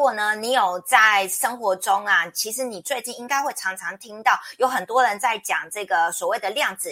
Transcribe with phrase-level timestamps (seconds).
[0.00, 6.90] 果呢，你有在生活中啊，其实你最近应该会常常听到有很多人在讲这个所谓的量子。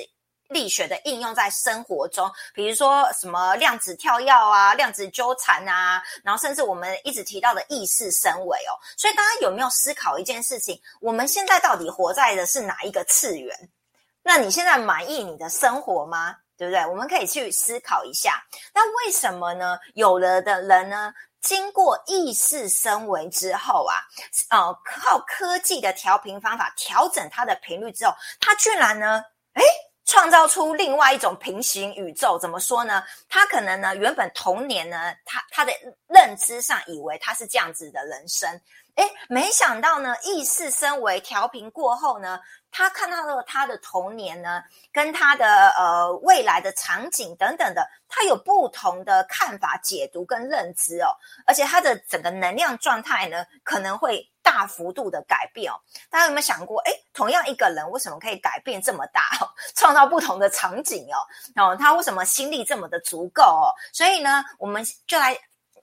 [0.48, 8.72] 力学的应用在生活中，比如说什么量子跳跃啊、量子纠缠啊，然后甚至我们一直提到的意识升维哦。
[8.96, 10.80] 所以大家有没有思考一件事情？
[11.02, 13.54] 我们现在到底活在的是哪一个次元？
[14.22, 16.34] 那你现在满意你的生活吗？
[16.56, 16.84] 对不对？
[16.86, 18.42] 我们可以去思考一下。
[18.74, 19.78] 那为什么呢？
[19.94, 24.02] 有了的人呢，经过意识升维之后啊，
[24.50, 29.22] 呃，靠科技的调频方法调整它的频率之后，它居然呢，
[29.54, 29.62] 诶
[30.08, 33.04] 创造出另外一种平行宇宙，怎么说呢？
[33.28, 35.72] 他可能呢，原本童年呢，他他的
[36.06, 38.50] 认知上以为他是这样子的人生，
[38.94, 42.40] 诶，没想到呢，意识升维调频过后呢，
[42.70, 51.12] 他看到了他的童年呢，跟他的呃未来的场景等等的，他有不同的看法、解读跟认知哦，
[51.46, 54.26] 而且他的整个能量状态呢，可能会。
[54.50, 55.76] 大幅度的改变哦，
[56.08, 56.80] 大家有没有想过？
[56.86, 59.44] 哎，同样一个人为什么可以改变这么大哦？
[59.76, 61.20] 创造不同的场景哦，
[61.62, 63.68] 哦，他为什么心力这么的足够哦？
[63.92, 65.38] 所以呢，我们就来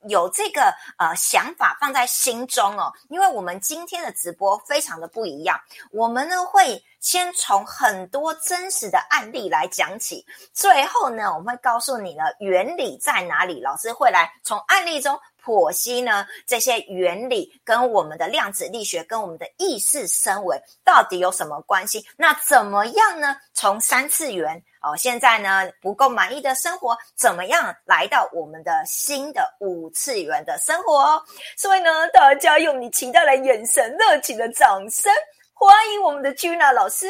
[0.09, 15.17] 有这个呃想法放在心中哦，因为我们今天的直播非常的不一样，我们呢会先从很多真实的案例来讲起，最后呢我们会告诉你呢原理在哪里，老师会来从案例中。
[15.45, 22.03] 剖析呢这些原理跟我们的量子力学跟我们的意识升维到底有什么关系？
[22.17, 23.37] 那怎么样呢？
[23.53, 31.21] 从三次元哦，现在呢不够满意的生活，怎么样来到我们的新的五次元的生活？
[31.55, 35.11] 所以呢，大家用你期待的眼神、热情的掌声，
[35.53, 37.07] 欢迎我们的 Gina 老师，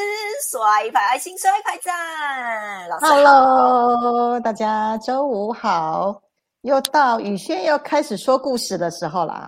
[0.49, 2.89] 刷一排爱心，刷一排赞。
[2.89, 6.24] 老师，Hello，大家周五好。
[6.65, 9.47] 又到宇轩要开始说故事的时候了。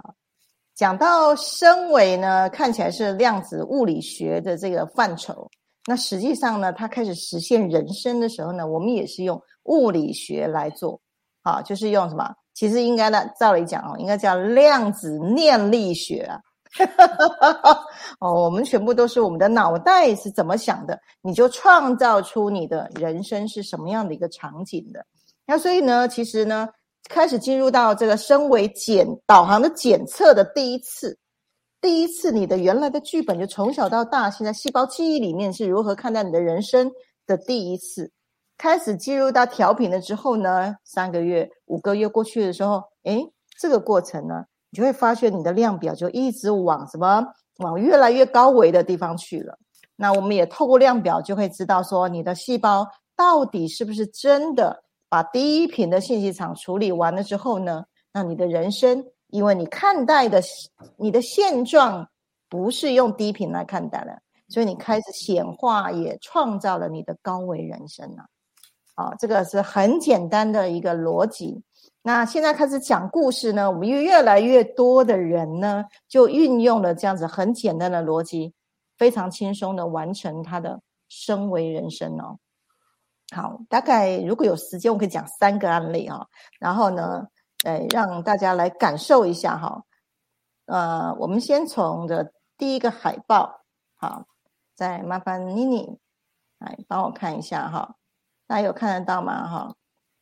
[0.76, 5.50] 讲到身为呢，看起来是量子物理学的这个范畴。
[5.88, 11.02] 那实际上呢，它开始实现人生的时候呢，我们也是用物理学来做。
[11.42, 12.32] 啊，就是用什么？
[12.54, 16.40] 其实应该呢，照理讲哦，应该叫量子念力学啊。
[18.22, 25.04] 哦，我们全部都是我们的脑袋是怎么想的，你就创造出你的人生是什么样的一个场景的。
[25.48, 26.70] 那所以呢，其实呢。
[27.10, 31.18] 开始进入到这个升维检导航的检测的第一次，
[31.82, 36.92] 第一次你的原来的剧本就从小到大，现在细胞记忆里面是如何看待你的人生
[37.26, 38.12] 的第一次，
[38.58, 43.26] 开始进入到调频了之后呢，三个月、五个月过去的时候，诶，
[43.60, 47.26] 这个过程呢，你就会发现你的量表就一直往什么
[47.60, 49.58] 往越来越高维的地方去了。
[49.96, 52.86] 那我们也透过量表就会知道说，你的细胞
[53.16, 54.84] 到底是不是真的。
[55.10, 60.42] 把第一品的信息场处理完了之后呢，那你的人生，因为你看待的
[60.98, 62.08] 你的现状
[62.50, 64.20] 不是用低频来看待了，
[64.50, 68.26] 所以你开始显化，也创造了你的高维人生啊！
[68.96, 71.62] 啊，这个是很简单的一个逻辑。
[72.02, 78.54] 那现在开始讲故事呢，我们越越来越多的人呢，就运用了这样子很简单的逻辑，
[78.98, 80.80] 非常轻松的完成他的
[81.10, 82.40] 升维人生哦。
[83.36, 86.26] 好，大概如果有时间，我可以讲三个案例哈。
[86.60, 87.28] 然后呢，
[87.66, 89.84] 呃，让大家来感受一下哈。
[90.66, 93.62] 呃，我们先从的第一个海报，
[93.96, 94.26] 好，
[94.76, 96.00] 再麻烦妮妮
[96.58, 97.96] 来帮我看一下哈。
[98.48, 99.46] 大家有看得到吗？
[99.46, 99.76] 哈，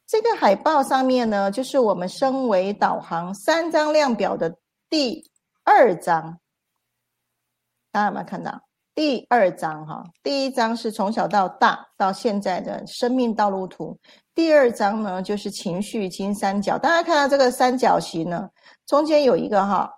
[0.08, 4.58] 这个海报上面呢，就是我们升维导航三张量表的
[4.90, 5.32] 第
[5.64, 6.40] 二张，
[7.92, 8.65] 大家有没有看到？
[8.96, 14.00] 第二章哈，第一章是从小到大到现在的生命道路图。
[14.34, 16.78] 第二章呢，就是情绪金三角。
[16.78, 18.50] 大家看到这个三角形呢，
[18.88, 19.92] 中间有一个哈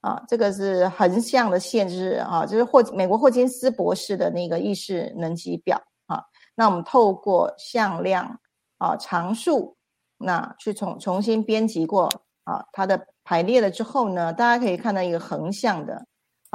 [0.00, 6.20] 啊，这个是横向的线，就是啊，就是霍美国霍金斯博士的那个意识能级表啊。
[6.56, 8.40] 那我们透过向量
[8.78, 9.76] 啊常数，
[10.18, 12.10] 那去重重新编辑过
[12.42, 16.04] 啊，它的排列了之后呢，大家可以看到一个横向的。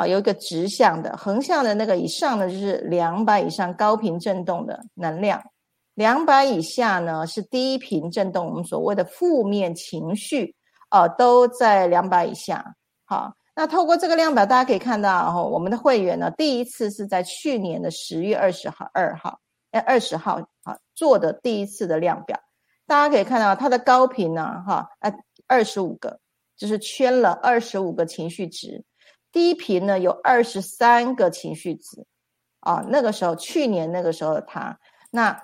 [0.01, 5.39] 啊，有一个直向的，横向的那个以上呢，就是两百以上高频振动的能量；
[5.93, 10.55] 两百以下呢是低频振动，我们所谓的负面情绪，
[10.89, 12.75] 啊，都在两百以下。
[13.05, 19.39] 好，那透过这个量表，大家可以看到，哈，我们的会员呢，第一次是在去年的十月二十号二号，
[19.69, 22.39] 哎，二十号，好做的第一次的量表，
[22.87, 25.13] 大家可以看到它的高频呢，哈，哎，
[25.45, 26.19] 二十五个，
[26.57, 28.83] 就是圈了二十五个情绪值。
[29.31, 32.05] 低频呢有二十三个情绪值，
[32.59, 34.79] 啊，那个时候去年那个时候的他，
[35.11, 35.41] 那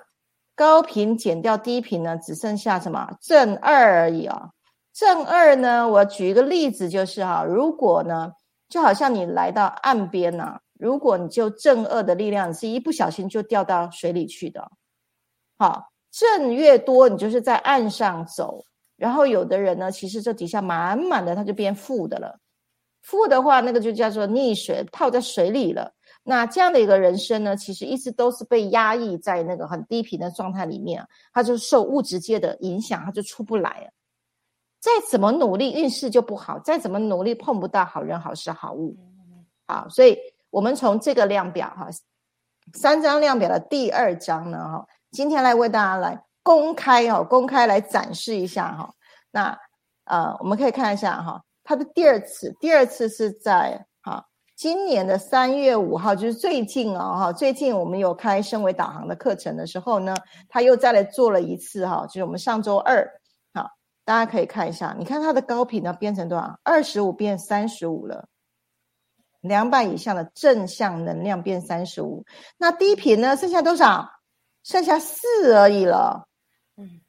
[0.54, 3.16] 高频减掉低频呢，只剩下什么？
[3.20, 4.50] 正二而已啊，
[4.92, 8.32] 正二呢，我举一个例子，就是哈，如果呢，
[8.68, 14.68] 就好像你来到岸边呐，如果你就正二的力量你是一不小心就掉到水里去的，
[15.56, 18.64] 好，正越多，你就是在岸上走，
[18.96, 22.38] 然后有的人呢，其实这底下满满的，他就变负的了，
[23.08, 25.90] 负的话，那个就叫做溺水，泡在水里了。
[26.22, 31.02] 那这样的一个人生呢，其实一直都是被压抑在那个很低频的状态里面，
[31.32, 33.90] 他就受物质界的影响，他就出不来了。
[34.78, 38.94] 再怎么努力，运势就不好；再怎么努力，碰不到好人、好事、好物。
[39.66, 40.18] 好，所以
[40.50, 41.88] 我们从这个量表哈，
[42.74, 48.92] 三张量表的第二张呢哈，今天来为大家来公开哦，公开来展示一下哈。
[49.30, 49.58] 那
[50.04, 54.24] 呃，我们可以看一下哈，它的第二次，第二次是在哈
[54.56, 60.16] 今年的三月五号，就是最近哦哈，最近我们有开升维导航的课程的时候呢，
[60.48, 63.06] 他又再来做了一次哈，就是我们上周二。
[64.06, 66.58] 大家可以看一下，你看它的高频呢变成多少？
[66.62, 68.26] 二十五变三十五了，
[69.42, 72.24] 两百以上的正向能量变三十五。
[72.56, 73.36] 那低频呢？
[73.36, 74.08] 剩下多少？
[74.62, 76.26] 剩下四而已了。
[76.78, 77.02] 嗯，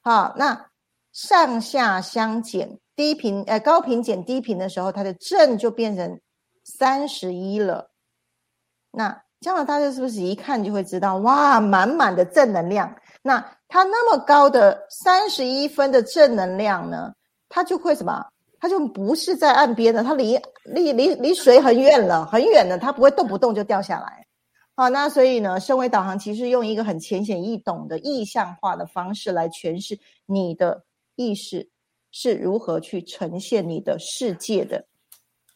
[0.00, 0.70] 好，那
[1.10, 6.20] 上下相减，低频呃高频减低频的时候，它的正就变成
[6.64, 7.90] 三十一了。
[8.90, 11.16] 那这样大家是不是一看就会知道？
[11.18, 12.94] 哇，满满的正能量。
[13.22, 17.12] 那它那么高的三十一分的正能量呢？
[17.48, 18.24] 它就会什么？
[18.58, 24.26] 它就不是在岸边的，它离离离离水很远了，很远了，它不会动不动就掉下来。
[24.76, 30.82] 好，那所以呢，身为导航其实用一个很浅显易懂的意象化的方式来诠释你的
[31.14, 31.68] 意识
[32.16, 34.86] 是如何去呈现你的世界的。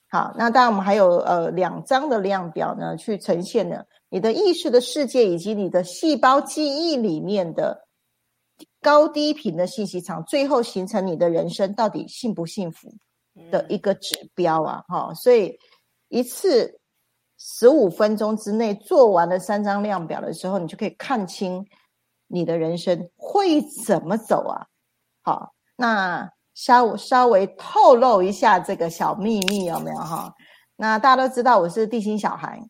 [0.09, 3.85] 好，那当然我们还有呃两张的量表呢，去呈现呢。
[4.09, 7.87] 你的意识的世界以及你的细胞记忆里面的
[8.81, 12.93] 高低频的信息场，最后形成你的人生到底幸不幸福
[13.53, 14.83] 的一个指标啊！
[14.89, 15.57] 哈，所以
[16.09, 16.81] 一次
[17.39, 21.65] 十五分钟之内做完了三张量表的时候，你就可以看清
[22.27, 24.67] 你的人生会怎么走啊！
[25.23, 30.35] 好，那稍稍微透露一下这个小秘密有没有哈？
[30.75, 32.61] 那大家都知道我是地心小孩。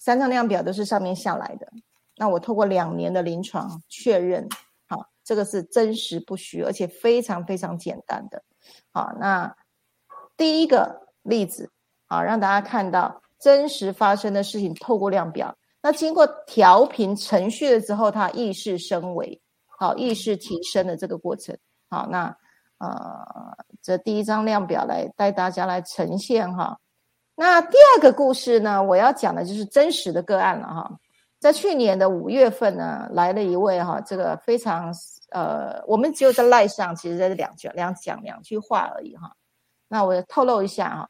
[0.00, 1.68] 三张量表都是上面下来的，
[2.16, 4.48] 那我透过两年的临床确认，
[4.88, 8.42] 好，这个是真实不虚，而且非常非常简单的。
[8.92, 9.54] 好，那
[10.36, 11.70] 第一个例子，
[12.06, 19.40] 好，让大家看到真实发生的事情，透过量表，那经过调频程序了之后，它意识升维，
[19.78, 21.56] 好，意识提升的这个过程。
[21.88, 22.36] 好，那
[22.78, 26.78] 呃，这第一张量表来带大家来呈现哈。
[27.34, 28.82] 那第二个故事呢？
[28.82, 30.90] 我要讲的就是真实的个案了哈。
[31.38, 34.92] 在去年的五月份呢，来了一位哈，这个非常
[35.30, 39.32] 呃，我们只有在赖上，其实在这两句两讲两句话而已哈。
[39.88, 41.08] 那我透露一下哈，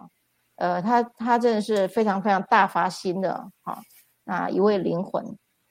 [0.56, 3.80] 呃，他他真的是非常非常大发心的哈，
[4.24, 5.24] 那一位灵魂。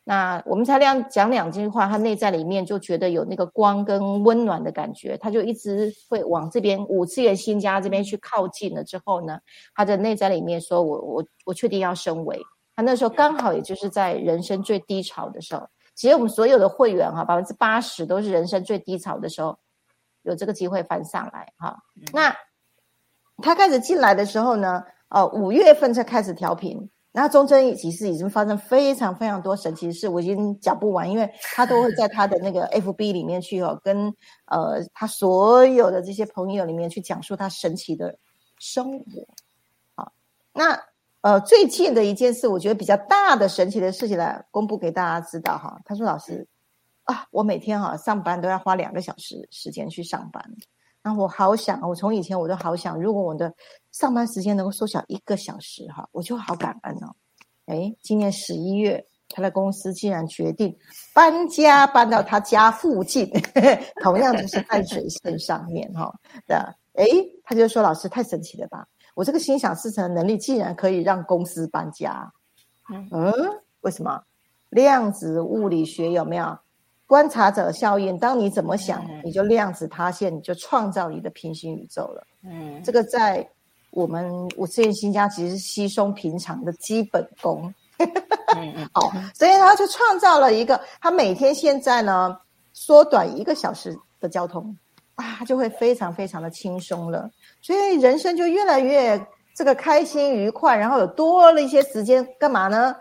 [0.10, 8.82] 那我们才两讲两句话，他内在里面就觉得有那个光跟温暖的感觉，他就一直会往这边五次元新家这边去靠近了。
[8.86, 9.38] 之后呢，
[9.76, 12.42] 他的内在里面说：“我我我确定要升维。”
[12.74, 15.68] 他那时候刚好也就是在人生最低潮的时候。
[15.94, 19.58] 其实我们所有的会员哈，百分之八十都是人生最低潮的时候
[20.24, 21.80] 有这个机会翻上来哈。
[22.14, 22.34] 那
[23.44, 26.90] 他开始进来的时候呢，呃，五月份才开始调频。
[27.14, 34.14] 那中间其实已经发生非常非常多神奇的事，我已经讲不完，因为他都会在他的那个 FB 里面去哦，跟
[34.46, 38.16] 呃他所有的这些朋友里面去讲述他神奇的
[38.60, 39.28] 生活。
[39.96, 40.12] 好，
[40.54, 40.80] 那
[41.22, 45.80] 呃最近的一件事，我觉得比较大的神奇的事情来公布给大家知道哈。
[45.86, 46.46] 他说：“老师
[47.06, 50.44] 啊，我每天哈上班都要花两个小时时间去上班。”
[51.02, 53.52] 那我好想，我从以前我都好想，如果我的
[54.00, 57.16] 上班时间能够缩小一个小时，哈，我就好感恩哦。
[57.66, 60.78] 哎，今年十一月，他的公司竟然决定
[61.16, 63.28] 搬家，搬到他家附近，
[64.04, 66.14] 同样就是淡水线上面，哈
[66.46, 66.76] 的。
[66.94, 67.06] 哎，
[67.44, 68.88] 他就说：“老师太神奇了吧！
[69.16, 72.32] 我这个心想事成的能力，竟然可以让公司搬家。”
[73.12, 73.34] 嗯，
[73.82, 74.22] 为什么？
[74.70, 76.58] 量子物理学有没有？
[77.06, 82.28] 观察者效应，当你怎么想，你就量子塌陷，你就创造你的平行宇宙了。
[82.44, 83.48] 嗯，这个在
[83.92, 87.74] 我们五次元新家其实是稀松平常的基本功。
[88.94, 92.38] 好，所以他就创造了一个，他每天现在呢
[92.74, 94.76] 缩短一个小时的交通
[95.16, 97.30] 啊，就会非常非常的轻松了。
[97.62, 99.20] 所以人生就越来越
[99.56, 102.96] 这个开心愉快，然后有多了一些时间干嘛呢？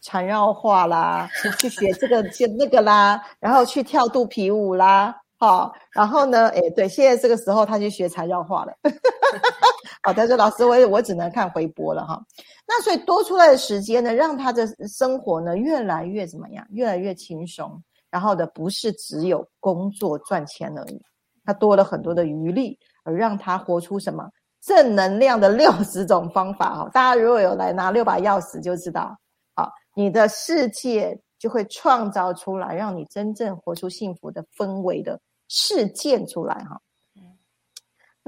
[0.00, 8.72] 缠绕画啦，去学这个、学那个啦，然后去跳肚皮舞啦，好，然后呢，哎，对，现在这个时候他去学材料化了。
[10.02, 12.22] 好，他说老师，我我只能看回播了哈。
[12.66, 16.66] 那所以多出来的时间呢，让他的生活呢越来越怎么样？
[16.70, 17.82] 越来越轻松。
[18.08, 21.02] 然后的不是只有工作赚钱而已，
[21.44, 24.26] 他多了很多的余力，而让他活出什么
[24.62, 26.88] 正能量的六十种方法哈。
[26.94, 29.14] 大家如果有来拿六把钥匙，就知道，
[29.54, 36.80] 好，你的世界就会创造出来，让你真正活出幸福的氛围的事件出来哈。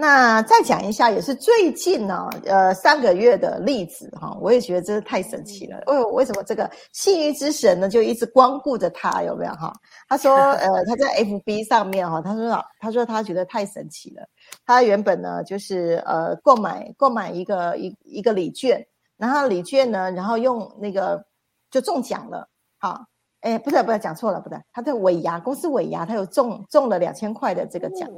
[0.00, 5.82] 那再讲一下，也是最近呢，呃，三个月的例子哈，我也觉得真是太神奇了。
[5.88, 9.24] 为为什么这个幸运之神呢，就一直光顾着他？
[9.24, 9.72] 有没有哈？
[10.08, 14.22] 他说，呃， 他在 FB 上面哈，他说，他说他觉得太神奇了。
[14.64, 21.24] 他原本呢，就是呃，购买购买一个一一个礼券，然后礼券呢，然后用那个
[21.72, 22.48] 就中奖了。
[22.78, 23.04] 好，
[23.40, 28.08] 哎，不是不对，讲错了，不对，他在尾牙公司尾牙，他有中中了两千块的这个奖。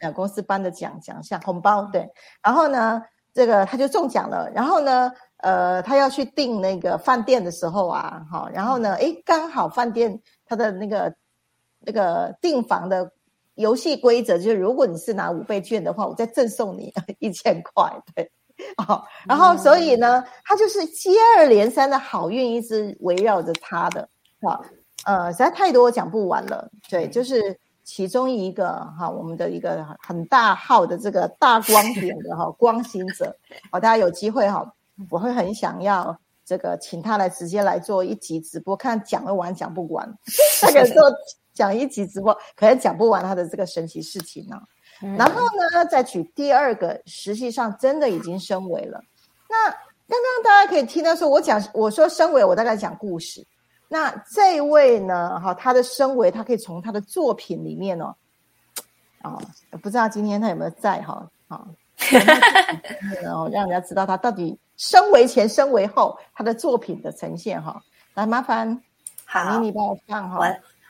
[0.00, 2.08] 呃，公司颁的奖奖项红包对，
[2.40, 3.02] 然后呢，
[3.34, 11.12] 这个他就中奖了，然后呢，呃，他要去订那个饭店的时候啊，好，然后呢，诶，刚好饭店他的那个
[11.80, 13.10] 那个订房的
[13.56, 18.30] 游戏规则就是，如果你是拿五倍券的话，我再赠送你 一千块，对，
[18.86, 24.08] 哦，然后所以呢，他就是接二连三的好运一直围绕着他的，
[24.40, 24.60] 啊，
[25.04, 27.58] 呃，实在太多我讲不完了，对，就是。
[27.90, 28.68] 其中一个
[28.98, 33.34] 哈，我们的一个很大号的这个大光点的哈光行者，
[33.72, 34.62] 好，大家有机会哈，
[35.08, 36.14] 我会很想要
[36.44, 40.06] 这个请他来直接来做一集直播，看讲得完讲不完。
[40.60, 41.02] 他可做
[41.54, 44.60] 讲一集直播，可能讲不完他的这个神奇事情呢。
[45.16, 49.00] 然后呢，再举第二个，实际上真的已经升维了。
[49.48, 53.42] 那刚刚大家可以听到说，我讲我说升维，我大概讲故事。
[53.90, 55.40] 那这一位呢？
[55.40, 58.14] 哈，他的身为，他可以从他的作品里面哦，
[59.22, 59.38] 啊，
[59.82, 61.26] 不知道今天他有没有在哈？
[61.48, 61.64] 啊，
[63.22, 67.82] 然后让人家知道他到底身为前、身为后他的作品的呈现哈。
[68.12, 68.78] 来，麻烦
[69.24, 70.38] 好，妮妮帮我放哈。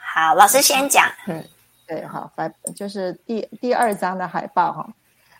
[0.00, 1.04] 好，老师先讲。
[1.28, 1.44] 嗯，
[1.86, 4.88] 对，好，白就是第第二张的海报哈。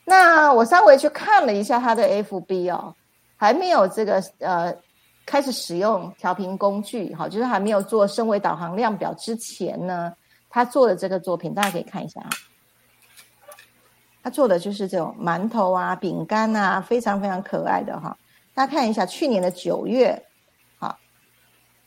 [0.04, 2.94] 那我稍微去看了一下他的 FB 哦，
[3.36, 4.72] 还没有这个呃。
[5.28, 10.10] 开始使用调频工具，哈，就是还没有做升维导航量表之前呢，
[10.48, 12.30] 他做的这个作品，大家可以看一下啊。
[14.22, 18.16] 他做的就是这种馒头啊、饼干啊，非常非常可爱的哈。
[18.54, 20.18] 大家看一下，去年的九月，
[20.78, 20.98] 好，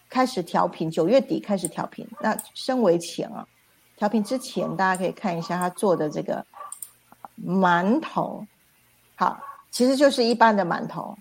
[0.07, 2.07] 开始调频，九月底开始调频。
[2.19, 3.43] 那升维前啊，
[3.97, 6.45] 调频之前，大家可以看一下他做的这个
[7.43, 8.45] 馒头，
[9.15, 9.39] 好，
[9.71, 11.17] 其实就是一般的馒头。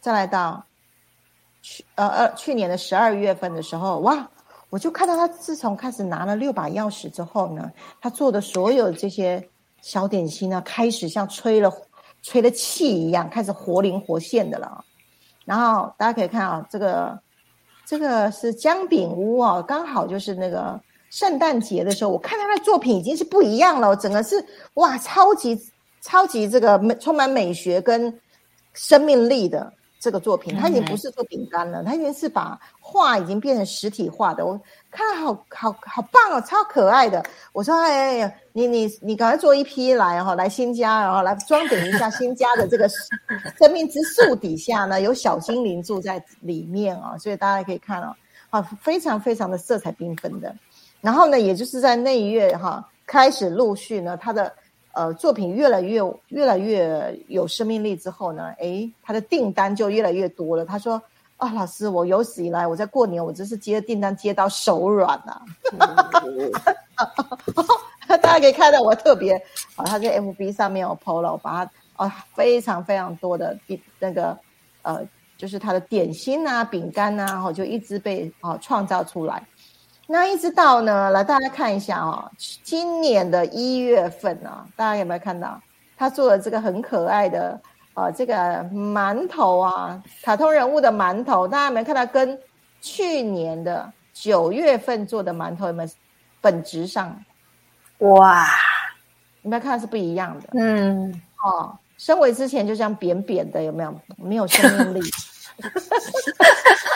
[0.00, 0.64] 再来到
[1.62, 4.28] 去呃呃去年的十二月份的时候，哇！
[4.70, 9.44] 我就看到他自从开始拿了六把钥匙之后呢，他做的所有这些
[9.82, 11.68] 小点心呢，开始像吹了
[12.22, 14.84] 吹了气一样，开始活灵活现的了。
[15.44, 17.20] 然后大家可以看啊，这个
[17.84, 20.80] 这个是姜饼屋啊，刚好就是那个
[21.10, 24.36] 圣诞节的时候，我看他的作品已经是不一样了，整个是
[24.74, 25.60] 哇，超级
[26.00, 28.20] 超级这个美充满美学跟
[28.72, 29.72] 生命力的。
[30.00, 34.44] 这个作品，它已经不是做饼干了，它已经是把画已经变成实体化的。
[34.44, 34.58] 我
[34.90, 37.22] 看好好好棒哦，超可爱的。
[37.52, 42.88] 我说，哎呀，你你你赶快做一批来哈，来新家，然后来装点一下新家的这个
[43.58, 48.16] 生命之树底下呢，有小精灵住在里面啊，所以大家可以看哦，
[48.48, 50.56] 啊，非常非常的色彩缤纷的。
[51.02, 54.50] 然后呢，也就是在那一月哈，开始陆续呢，它的。
[54.92, 60.64] 呃，作品越来越越来越有生命力之后呢，诶，他的订单就越来越多了。
[60.64, 61.00] 他说
[61.38, 65.42] ：“啊，老师，我有史以来我在过年，我真是接订单接到手软了。”
[68.20, 69.34] 大家可以看到我特别
[69.76, 73.56] 啊，他在 FB 上面我 PO 了，我把它啊非常非常多的
[74.00, 74.36] 那个
[74.82, 75.06] 呃，
[75.38, 79.46] 就是他的点心啊、饼干啊，然后就一直被啊创造出来。
[80.12, 82.28] 那一直到呢，来大家看一下哦，
[82.64, 85.56] 今年的一月份啊，大家有没有看到
[85.96, 87.56] 他做的这个很可爱的
[87.94, 92.36] 呃这个馒头啊，卡通人物的馒头，大家有没有看到跟
[92.80, 95.90] 去年的九月份做的馒头有没有
[96.40, 97.16] 本质上
[97.98, 98.48] 哇，
[99.42, 100.48] 有没有看到是不一样的？
[100.54, 105.00] 嗯，哦，身为之前就这样扁扁的，有没有没有生命力？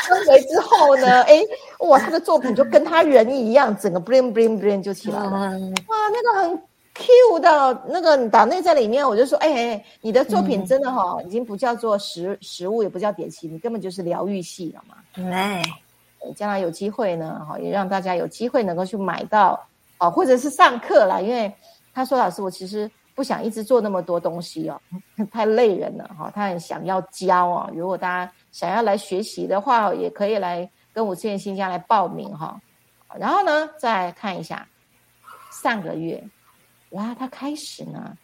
[0.04, 1.22] 升维之后呢？
[1.22, 1.40] 哎，
[1.88, 5.30] 哇，他的作品就跟他人一样，整个 bling bling bling 就起来了。
[5.30, 6.62] 哇，那个很
[6.94, 14.96] Q 的，那个岛内在里面，我就说，哎，你的作品真的哈，已经不叫做食食物，也不叫点心，你根本就是疗愈系了嘛。
[15.32, 15.62] 哎，
[16.36, 19.60] 将来有机会呢，哈，也让大家有机会能够去买到
[19.98, 21.52] 哦，或者是上课啦，因为
[21.92, 24.80] 他说老师，我其实不想一直做那么多东西哦，
[25.32, 26.30] 太累人了哈。
[26.32, 32.58] 他很想要教啊，如果大家想要来学习的话，也可以来跟我志愿新家来报名哈。
[33.18, 34.66] 然后呢，再看一下
[35.62, 36.22] 上个月，
[36.90, 38.16] 哇，他开始呢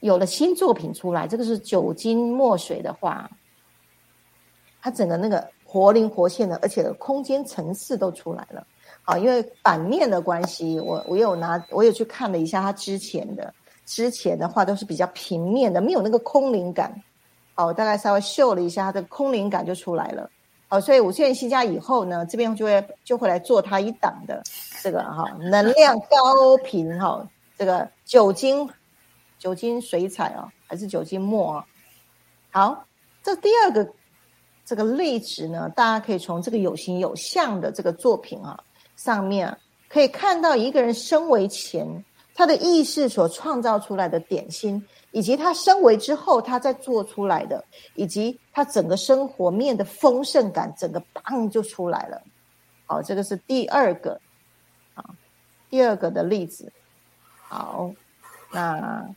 [0.00, 3.30] 有了新作品出来，这个是酒精墨水的画，
[4.82, 8.66] 他整个那个活灵活现的，而且空间层次都出来了。
[9.02, 13.52] 好，因为版面的关系，我我有拿，我有去看了一下他之前的，
[13.86, 17.02] 之前的话都是比较平面的，没有那个空灵感。
[17.54, 20.28] 好，我大概稍微秀了一下，它的空灵感就出来了。
[20.80, 24.42] 所以五线新家以后呢，这边就会就会来做它一档的
[24.82, 27.26] 这个哈，能量高频哈，
[27.56, 28.68] 这个酒精
[29.38, 31.66] 酒精水彩啊，还是酒精墨啊？
[32.50, 32.86] 好，
[33.22, 33.92] 这第二个
[34.64, 38.58] 这个例子呢，大家可以从这个有形有相的这个作品啊
[38.96, 42.04] 上面可以看到一个人生为前，
[42.34, 44.84] 他的意识所创造出来的点心。
[45.12, 47.64] 以及他升维之后，他在做出来的，
[47.94, 52.20] 以及他整个生活面的丰盛感，整个棒就出来了。
[52.84, 54.20] 好，这个是第二个，
[54.94, 55.04] 啊，
[55.70, 56.72] 第二个的例子。
[57.46, 57.88] 好，
[58.50, 59.08] 那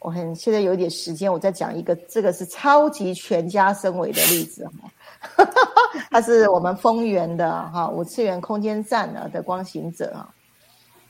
[0.00, 5.44] 我很现在有一点时间，我再讲一个，这个是超级全家升维的例子哈。
[6.12, 10.28] 他是我们丰源的哈五次元空间站的的光行者啊。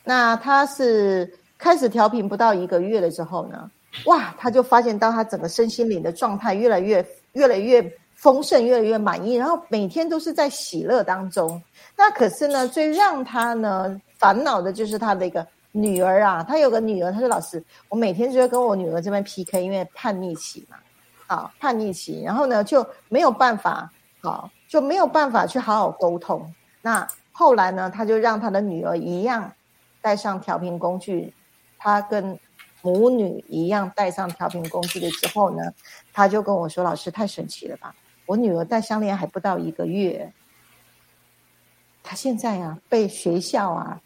[0.05, 3.71] 那他是开始调频不到一个月了之后呢？
[4.05, 7.83] 哇，他就发现到他整个身心灵的状态越来越、越来越
[8.15, 11.63] 丰盛，越来越满意，然后每天都是在喜乐当中。
[11.97, 16.43] 那可是呢，最让他呢烦恼的就是他的一个女儿啊。
[16.43, 20.77] 他有个女儿，他说：“老师，我每天就要跟我女儿这边 PK，因为叛逆期嘛，
[21.27, 26.47] 啊，叛逆期，然后呢就没有办法，好就没有办法去好好沟通。
[26.83, 29.51] 那后来呢，他就让他的女儿一样
[30.03, 31.33] 带上调频工具，
[31.79, 32.39] 他跟。”
[32.83, 35.73] 母女一样带上调频工具的之后呢，
[36.13, 37.93] 他就跟我说：“老师太神奇了吧！
[38.27, 40.33] 我女儿戴项链还不到一个月，
[42.05, 44.01] 她现在啊被学校啊，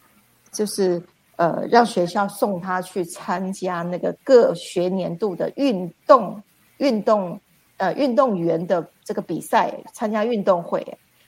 [0.51, 1.03] 就是
[1.37, 6.43] 呃让学校送她去参加那个各学年度的运动
[6.79, 7.39] 运动
[7.77, 10.83] 呃运动员的这个比赛，参加运动会。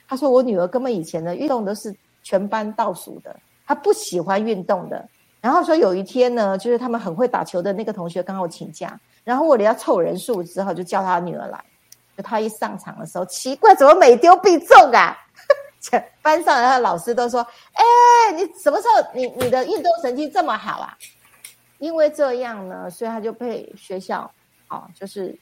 [0.07, 5.07] 他说我女儿根本以前的运动都是全班倒数的，她不喜欢运动的。”
[5.43, 11.61] 然后说有一天呢，就是他们很会打球的那个同学刚好请假，然后为了要凑人数，之后就叫他女儿来。
[12.15, 15.17] 就他一上场的时候，奇怪，怎么每丢必中啊？
[16.21, 17.83] 班上的老师都说：“哎，
[18.35, 20.97] 你什么时候你你的运动成绩这么好啊？”
[21.79, 24.31] 因为这样呢，所以他就被学校
[24.67, 25.37] 啊，就是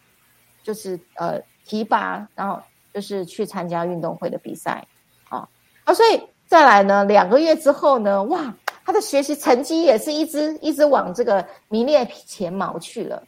[0.63, 2.59] 就是呃提拔，然后
[2.91, 4.83] 就是去参加运动会的比赛
[5.29, 5.47] 啊
[5.83, 8.51] 啊，所以再来呢，两个月之后呢，哇！
[8.85, 13.21] 他的学习成绩也是一直一直往这个名列前茅去了，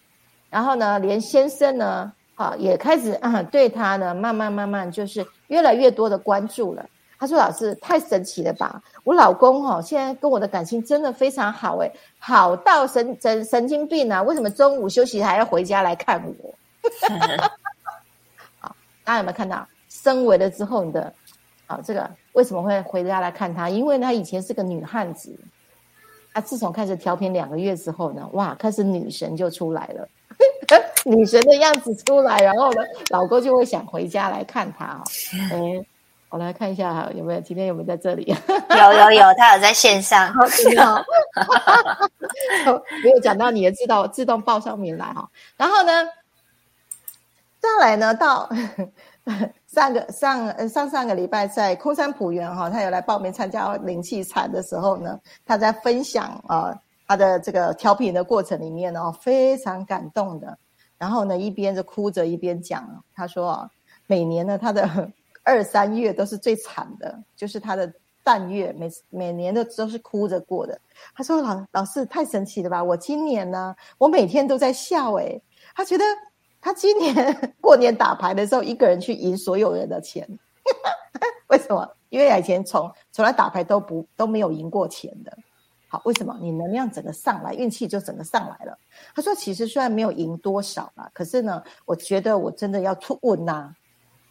[0.49, 6.85] 然后呢，连先生呢，啊，也开始啊对他呢，慢慢慢慢就是越来越多的关注了。
[7.19, 8.81] 他说：“老师太神奇了吧！
[9.05, 11.89] 我老公哈现在跟我的感情真的非常好诶，
[12.19, 14.21] 好到神神神经病啊！
[14.21, 16.53] 为什么中午休息还要回家来看我？”
[18.59, 21.13] 好，大家有没有看到升维了之后你的？
[21.73, 23.67] 好，这个为什么会回家来看他？
[23.67, 25.35] 因为他以前是个女汉子。
[26.31, 30.07] 他自从开始调频两个月之后呢，哇，开始女神就出来了，
[31.05, 35.03] 女神的样子出来，然后呢，老公就会想回家来看他啊。
[35.51, 35.85] 哎，
[36.29, 38.35] 我来看一下哈，有没有今天有没有在这里？
[38.47, 40.33] 有有有，他有在线上。
[40.33, 40.43] 好，
[43.03, 45.29] 没有讲到你的自动自动报上面来哈。
[45.55, 46.09] 然后呢，
[47.59, 48.49] 再来呢到。
[49.73, 60.55] 上个上上上个礼拜在空山普园哈，他有来报名参加灵气禅的时候呢，他在分享啊他的这个调频的过程里面呢，非常感动的。
[60.99, 63.69] 然后呢，一边就哭着一边讲，他说啊，
[64.05, 67.91] 每年呢他的二三月都是最惨的，就是他的
[68.23, 70.79] 淡月，每每年的都是哭着过的。
[71.15, 75.41] 他说老老师太神奇了吧，我今年呢，我每天都在笑诶，
[75.75, 76.03] 他觉得。
[76.63, 80.27] 他今年 过年打牌的时候，一个人去赢所有人的钱，
[81.47, 81.87] 为什么？
[82.09, 85.37] 因为以前从从来打牌都不都没有赢过钱的。
[85.89, 86.35] 好，为什么？
[86.41, 88.75] 你能量整个上来，运气就整个上来了。
[89.13, 93.71] 他说：“其实虽然没有赢多少啦，可是呢，我觉得我真的要出问呐。”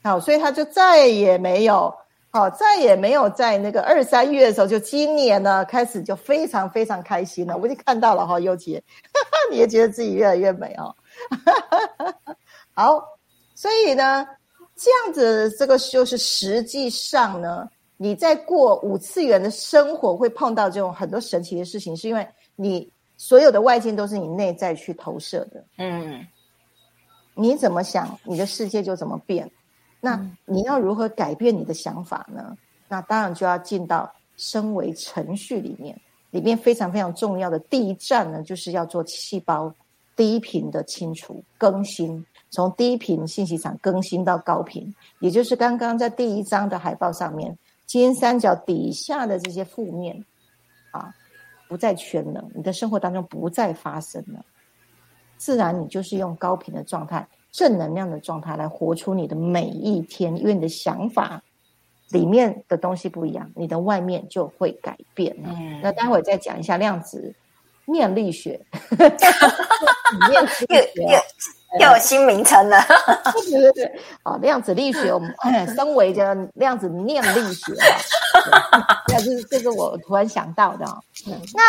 [0.03, 1.95] 好，所以他就再也没有
[2.31, 7.57] 好，再也没有在那个二三月的时候，就今年呢开始就非常非常开心了。
[7.57, 8.83] 我已经看到了哈，优杰，
[9.53, 10.93] 你也觉得自己越来越美哦。
[12.75, 13.03] 好，
[13.55, 14.27] 所以呢，
[14.77, 25.65] 这样子这个就是实际上呢，你在过五次元的生活会碰到这种很多神奇的事情，是因为你所有的外境都是你内在去投射的。
[25.79, 26.27] 嗯，
[27.35, 29.51] 你怎么想，你的世界就怎么变。
[30.01, 32.57] 那你要如何改变你的想法呢？
[32.89, 35.97] 那当然就要进到升为程序里面，
[36.31, 39.73] 里面非常非常重要的第一站呢，就是要做细胞
[40.23, 50.25] 低频的清除更新，从低频信息场更新到高频，也就是刚刚在第一张的海报上面，金三角底下的这些负面
[50.93, 51.13] 啊，
[51.69, 54.45] 不再全能，你的生活当中不再发生了，
[55.39, 57.27] 自然你就是用高频的状态。
[57.51, 61.43] 正能量的状态来活出你的每一天，因为你的想法
[62.11, 65.37] 里面的东西不一样，你的外面就会改变。
[65.43, 67.35] 嗯，那待会再讲一下量子
[67.85, 68.61] 念力学，
[70.29, 71.13] 念又又
[71.81, 72.81] 又有新名称了。
[73.33, 75.33] 对对对，好，量子力学，我们
[75.75, 77.73] 身为的量子念力学，
[79.09, 80.87] 那这是这是我突然想到的。
[81.27, 81.63] 那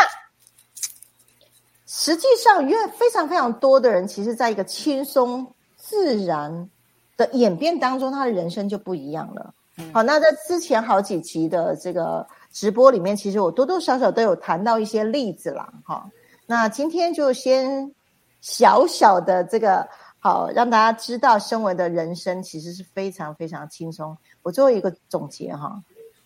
[1.85, 5.45] 实际上，因为非常非常多的人，其实在一个轻松。
[5.85, 6.69] 自然
[7.17, 9.53] 的演变当中，他的人生就不一样了。
[9.93, 15.73] 好，那在之前好几集的这个直播里面，其实我多多少少都有谈到一些例子啦。
[15.83, 16.09] 哈，
[16.45, 17.93] 那今天就先
[18.39, 19.85] 小小的这个
[20.19, 24.15] 好，让大家知道，身为的人生其实是非常非常轻松。
[24.43, 25.81] 我最后一个总结哈，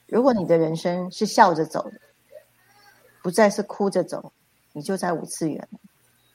[0.05, 1.99] 如果你的人生是笑着走的，
[3.23, 4.31] 不再是哭着走，
[4.73, 5.59] 你就在五次元；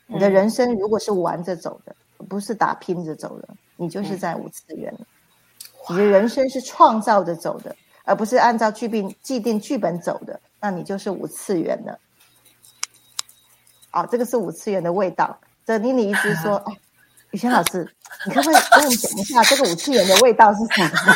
[0.07, 1.95] 你的人生如果是玩着走的。
[2.29, 4.95] 不是打拼着走的，你就是在五次元。
[5.91, 11.99] 你的人生是创造着走的，而不是按照剧本既定剧本走的，那你就是五次元的。
[13.91, 15.39] 啊，这个是五次元的味道。
[15.67, 16.73] 这妮妮一直说， 哎，
[17.31, 17.89] 雨轩老师，
[18.27, 21.15] 你可不可以跟我们讲一下这个五次元的味道是什么？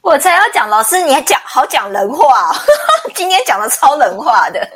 [0.02, 2.54] 我才要讲，老师你还讲好讲人话，
[3.14, 4.68] 今天讲的超人话的。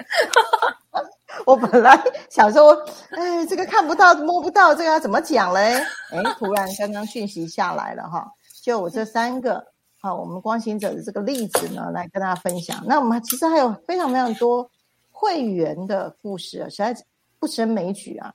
[1.45, 1.99] 我本来
[2.31, 2.73] 想说，
[3.11, 5.75] 哎，这个看不到摸不到，这个要怎么讲嘞？
[6.11, 8.27] 哎，突然刚刚讯息下来了哈，
[8.63, 9.65] 就我这三个
[10.01, 12.83] 好，我们光行者的这个例子呢，来跟大家分享。
[12.87, 14.71] 那我们其实还有非常非常多
[15.11, 16.97] 会员的故事，实在
[17.39, 18.33] 不胜枚举啊。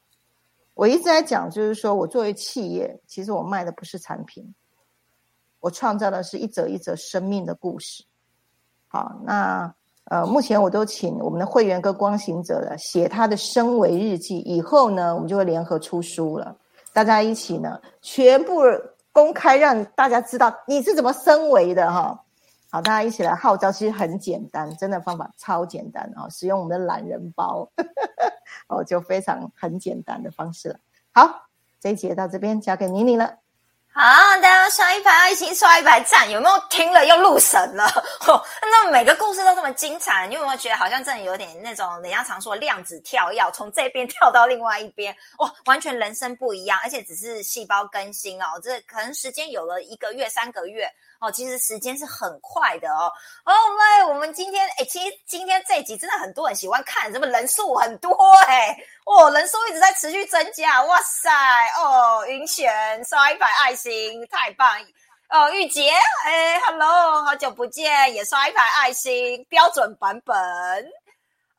[0.73, 4.53] 我一直在讲，就是说我作为企业，其实我卖的不是产品，
[5.59, 8.03] 我创造的是一则一则生命的故事。
[8.87, 9.73] 好，那。
[10.07, 16.53] 呃，目前我都请我们的会员跟光行者了写他的升维日记，以后呢，我们就会联合出书了，
[16.91, 18.59] 大家一起呢，全部
[19.13, 22.25] 公开让大家知道你是怎么升维的哈。
[22.69, 27.69] 好，大家一起来号召，其实很简单，真的方法超简单啊，使用我们的懒人包，
[28.67, 30.79] 哦，就非常很简单的方式了。
[31.13, 31.43] 好，
[31.79, 33.37] 这一节到这边交给妮妮了。
[33.95, 34.01] 好，
[34.37, 37.87] 大家刷一排爱心，刷一排赞，有没有听了又入神了？
[38.63, 50.91] 那每个故事都这么精彩，你有没有觉得好像真的有点那种人家常说量子跳跃，从这边跳到另外一边，哇，完全人生不一样，而且只是细胞更新哦，这可能时间有了一个月、三个月。
[51.23, 53.09] 哦，其实时间是很快的哦。
[53.45, 58.11] 哦，来，我们今天，哎，其实今天这集真的很多人喜欢看，什么人数很多，
[58.45, 61.31] 哎，哦，人数一直在持续增加，哇塞，
[61.77, 64.69] 哦，云璇刷一排爱心，太棒，
[65.29, 65.93] 哦，玉洁，
[66.25, 70.35] 哎，Hello，好久不见，也刷一排爱心，标准版本。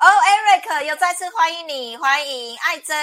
[0.04, 2.94] 哦，Eric 又再次欢迎你，欢迎爱珍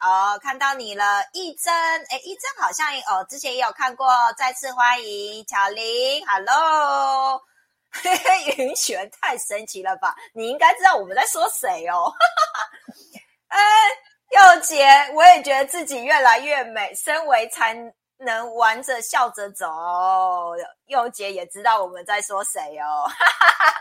[0.00, 1.72] 哦，看到你了，一珍，
[2.10, 7.40] 哎，一珍好像哦，之前也有看过，再次欢迎巧玲，Hello，
[8.58, 10.16] 云璇太神奇了吧？
[10.34, 12.12] 你应该知道我们在说谁哦，
[13.46, 13.60] 哎，
[14.34, 17.72] 佑杰，我也觉得自己越来越美，身为才
[18.16, 19.64] 能玩着笑着走，
[20.86, 23.74] 佑杰也知道我们在说谁哦，哈哈哈。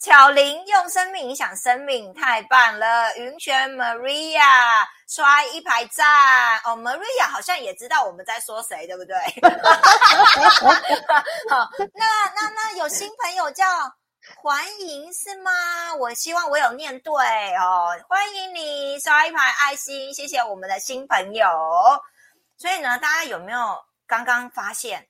[0.00, 3.14] 巧玲用生命影响生命，太棒了！
[3.16, 9.14] 云泉 Maria 刷一排赞哦，Maria 好像也知道我们在说谁，对不对？
[11.50, 13.66] 好，那那那有新朋友叫
[14.42, 15.50] 欢迎是吗？
[15.98, 17.12] 我希望我有念对
[17.56, 21.46] 哦，欢迎你刷一排爱心，谢谢我们的新朋友。
[22.56, 25.09] 所以呢，大家有没有刚刚发现？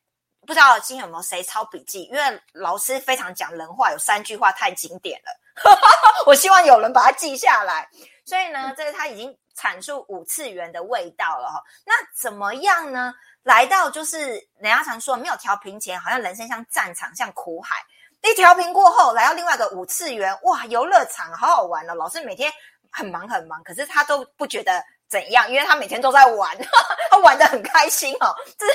[0.50, 2.02] 不知道今天有没有谁抄笔记？
[2.06, 5.30] 因为老师非常讲人话，有三句话太经典了。
[6.26, 7.88] 我希望有人把它记下来。
[8.24, 11.62] 所以呢，这个他已经阐述五次元的味道了哈。
[11.86, 13.14] 那怎么样呢？
[13.44, 17.76] 来到就是人家常说，没有调频前，好像人生像战场，像苦海。
[18.22, 21.94] 一调频过后，来到另外一个五次元，哇，游乐场好好玩哦。
[21.94, 22.52] 老师每天
[22.90, 24.84] 很忙很忙，可是他都不觉得。
[25.10, 25.50] 怎样？
[25.50, 26.56] 因为他每天都在玩，
[27.10, 28.66] 他玩的很开心哦，这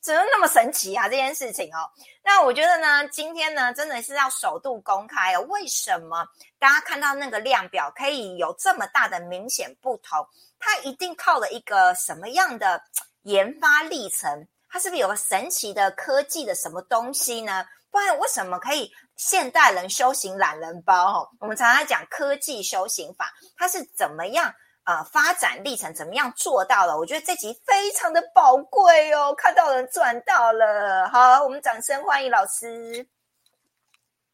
[0.00, 1.06] 怎么那么神奇啊？
[1.08, 1.84] 这件事情哦，
[2.24, 5.42] 那我觉得呢，今天呢，真的是要首度公开哦。
[5.50, 6.26] 为什么
[6.58, 10.26] 大家看到那个量表可以有这么大的明显不同？
[10.58, 12.82] 它一定靠了一个什么样的
[13.24, 14.48] 研发历程？
[14.70, 17.66] 它是不是有个神奇的科技的什么东西呢？
[17.90, 21.20] 不然为什么可以现代人修行懒人包？
[21.20, 24.50] 哦，我们常常讲科技修行法，它是怎么样
[24.84, 25.92] 呃发展历程？
[25.94, 26.96] 怎么样做到了？
[26.96, 31.08] 我觉得这集非常的宝贵哦，看到人赚到了。
[31.08, 33.06] 好，我们掌声欢迎老师。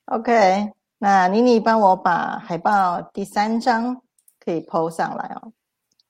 [0.06, 4.00] OK，那妮妮帮我把海报第三张
[4.44, 5.52] 可以 PO 上来哦。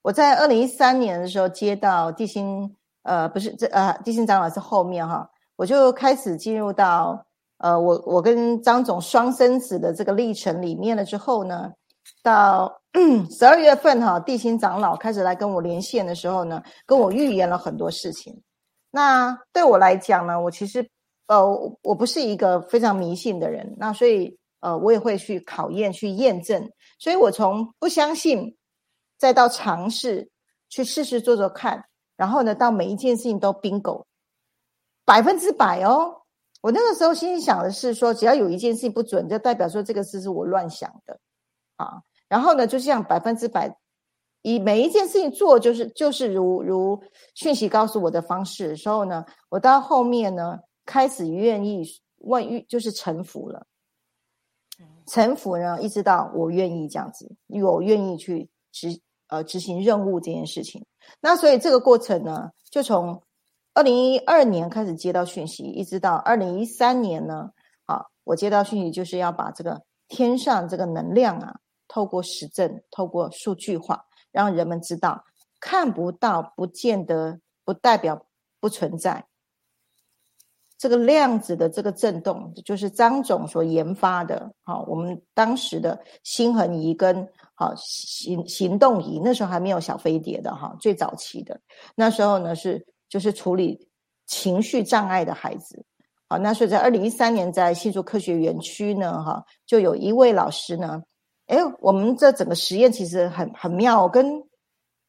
[0.03, 7.24] 我在二零一三年的时候接到地心，呃，不是这呃地心长老师后面哈，我就开始进入到。
[7.61, 11.72] 呃，我我跟张总双生子的这个历程里面了之后呢，
[12.22, 12.78] 到
[13.31, 18.42] 十二月份哈，地心长老开始来跟我连线的时候呢，跟我预言了很多事情。
[18.90, 20.88] 那对我来讲呢，我其实
[21.27, 21.46] 呃，
[21.83, 26.70] 我不是一个非常迷信的人，那所以呃，我也会去考验、去验证。
[26.98, 28.57] 所以我从不相信，
[29.18, 30.31] 再到尝试
[30.68, 31.85] 去试试做做看，
[32.16, 34.05] 然后呢，到每一件事情都 bingo，
[35.05, 36.22] 百分之百哦。
[36.61, 41.20] 我那个时候心里想的是说，只要有一件事情不准，就代表说这个事是我乱想的，
[41.77, 43.77] 啊，然后呢，就这样百分之百，
[44.43, 47.03] 以每一件事情做，就是就是如如
[47.35, 51.85] 讯息告诉我的方式的时候呢，我到后面呢，开始愿意
[52.19, 53.67] 万欲就是臣服了，
[55.07, 60.87] 臣服呢，一直到我愿意这样子，我愿意去执呃执行任务这件事情，
[61.21, 63.23] 那所以这个过程呢，就从。
[63.75, 67.51] 二零一二年开始接到讯息，一直到二零一三年呢，
[67.85, 75.24] 啊，我接到讯息就是要把这个天上这个能量啊，透过实证、透过数据化，让人们知道
[75.59, 78.27] 看不到不见得不代表
[78.61, 79.27] 不存在。
[80.77, 91.61] 这个量子的这个震动，就是张总所研发的，好，我们当时的星恒仪跟好行行动仪，那时候还没有小飞碟的哈，最早期的
[91.96, 92.87] 那时候呢是。
[93.11, 93.88] 就是处理
[94.27, 95.83] 情绪障碍的孩子，
[96.29, 101.03] 好，那所以在二零一三年，在新竹科学园区呢，哈，就有一位老师呢，
[101.48, 104.42] 哎，我们这整个实验其实很很妙，跟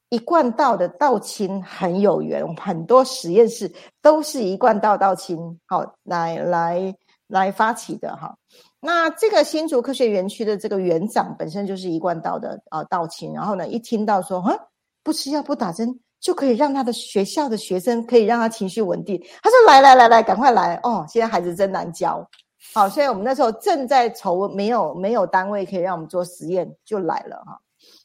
[0.09, 3.71] 一贯道的道亲很有缘，很多实验室
[4.01, 6.95] 都是一贯道道亲，好，来来
[7.27, 8.35] 来发起的哈。
[8.79, 14.57] 那这个新竹科学园区的这个园长本身就是一贯道的啊道亲，然后呢，一听到说，哈，
[15.03, 15.99] 不吃药不打针。
[16.21, 19.17] 就可以让他的学校的学生可以让他情绪稳定。
[19.41, 21.05] 他说：“来来来来，赶快来哦！
[21.07, 22.29] 现在孩子真难教。
[22.73, 27.59] 好，所以我们那时候正在筹，没有没有单位可以让我们做实验，就来了哈。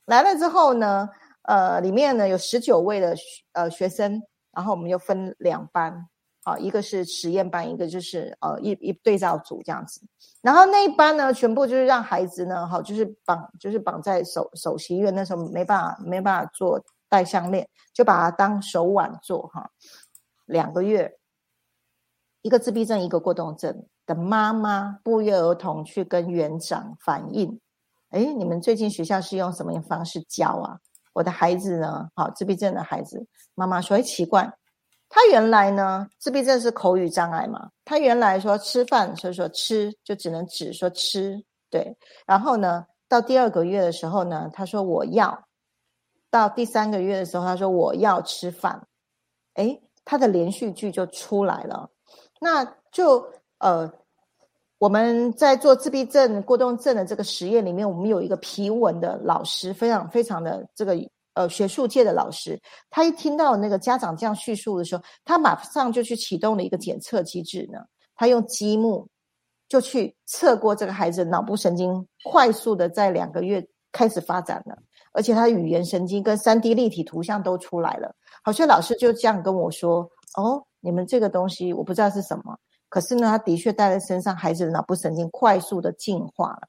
[0.06, 1.08] 来了之后呢，
[1.42, 3.14] 呃，里面呢有十九位的
[3.52, 4.22] 呃学生，
[4.52, 6.08] 然后我们又分两班，
[6.42, 10.00] 好，一个是实验班，一个就是呃一一对照组这样子。
[10.42, 19.70] 然后那一班呢，全部就是让孩子呢，好，就是绑就是绑在手手席，因为那时候没办法没办法做。”戴项链，就把它当手腕做哈。
[20.46, 21.16] 两个月，
[22.42, 27.60] 一个自闭症，一个过动症的妈妈不约而同去跟园长反映：
[28.10, 30.78] 哎，你们最近学校是用什么方式教啊？
[31.12, 32.08] 我的孩子呢？
[32.14, 34.52] 好，自闭症的孩子，妈妈说：哎，奇怪，
[35.08, 37.70] 他原来呢，自闭症是口语障碍嘛？
[37.84, 41.96] 他原来说吃饭，所以说吃就只能只说吃，对。
[42.26, 45.46] 然后呢，到第二个月的时候呢，他说我要。
[46.30, 48.88] 到第三个月的时候，他说我要吃饭，
[49.52, 51.88] 哎，他的连续剧就出来了。
[52.40, 53.24] 那就
[53.64, 53.90] 呃，
[54.76, 60.94] 我们在做自闭症、过动症的这个实验里面，我们有一个皮纹的老师，非常非常的这个
[61.32, 62.60] 呃学术界的老师。
[62.90, 67.78] 他一听到那个家长这样叙述的时候，他马上就去启动了一个检测机制呢。
[68.14, 69.08] 他用积木
[69.66, 74.76] 就去测过这个孩子脑部神经，快速的在两个月开始发展了。
[75.12, 82.58] 而且他语言神经跟三 D 立体图像都出来了，好像老师就这样跟我说：“哦，你们这个东西我不知道是什么，
[82.94, 86.68] 可是呢，他的确带在身上，孩子的脑部神经快速的进化了。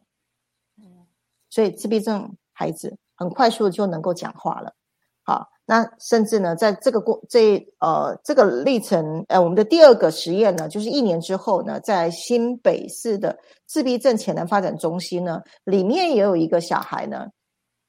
[1.51, 4.73] 所以自闭症孩子很快速的就能够讲话了。
[5.21, 17.27] 好，那甚至呢，在这个过这呃这个历程，呃，我们的第二个实验呢，就是一年之后呢，在新北市的自闭症潜能发展中心呢，里面也有一个小孩呢。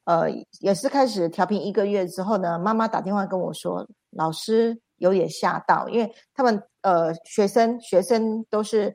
[0.04, 8.94] 呃，也是开始调频一个月之后呢，妈妈打电话跟我说，老师有点吓到，因为他们呃学生学生都是，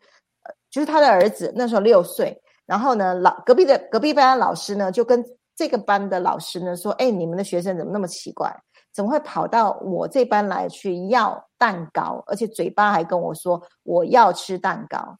[0.69, 5.23] 就是他的儿子那时候六岁，然后呢老隔壁的隔壁班的老师呢就跟
[5.55, 8.55] 这个班的老师呢说，哎，你们的学生怎么那么奇怪？
[8.93, 15.17] 怎么会跑到我这班来去要蛋糕，而且嘴巴还跟我说我要吃蛋糕？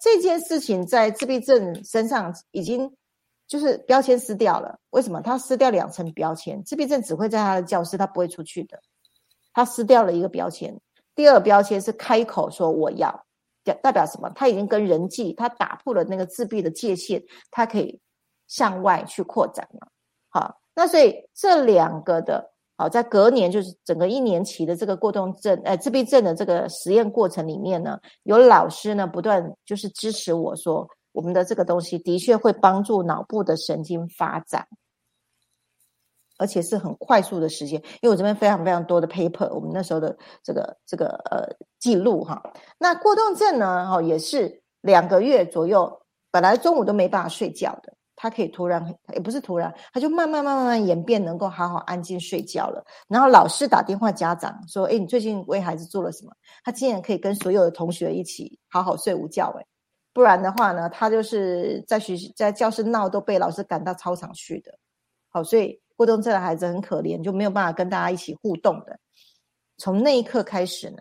[0.00, 2.90] 这件事情在自闭症身上已经
[3.46, 4.78] 就是标签撕掉了。
[4.88, 5.20] 为什么？
[5.20, 8.80] 他撕掉两层标签，自闭症只会在他的教室，他不会出去的。
[9.54, 10.78] 他撕掉了一个标签，
[11.14, 13.24] 第二标签是开口说我要，
[13.62, 14.28] 表代表什么？
[14.34, 17.98] 他已经跟人际，他打破了那个自闭的界限，他可以
[18.48, 19.88] 向外去扩展了。
[20.28, 34.66] 好，那所以这两个的，好，在隔年就是整个一年期的这个过动症，呃，自闭症的这个实验过程里面呢，有老师呢不断就是支持我说，我们的这个东西的确会帮助脑部的神经发展。
[36.38, 41.46] 而且是很快速的时间，因为我这边非常非常多的 paper，我们那时候的这个这个呃
[41.78, 42.42] 记录哈。
[42.78, 52.84] 那过动症呢，哈也是两个月左右，本来中午都没办法睡觉的，他可以突然也不是突然，他就慢慢慢慢慢演变，能够好好安静睡觉了。
[53.06, 56.32] 然后老师打电话家长说：“哎，你最近为孩子做了什么？”
[56.64, 59.64] 他竟然可以跟所有的同学一起好好睡午觉，哎，
[60.12, 64.76] 不然的话呢，他就是在学在教室闹，都被老师赶到操场去的。
[65.28, 65.80] 好，所以。
[65.96, 68.98] 过动症的孩子很可怜，就没有办法跟大家一起互动的。
[69.76, 70.98] 从那一刻开始呢，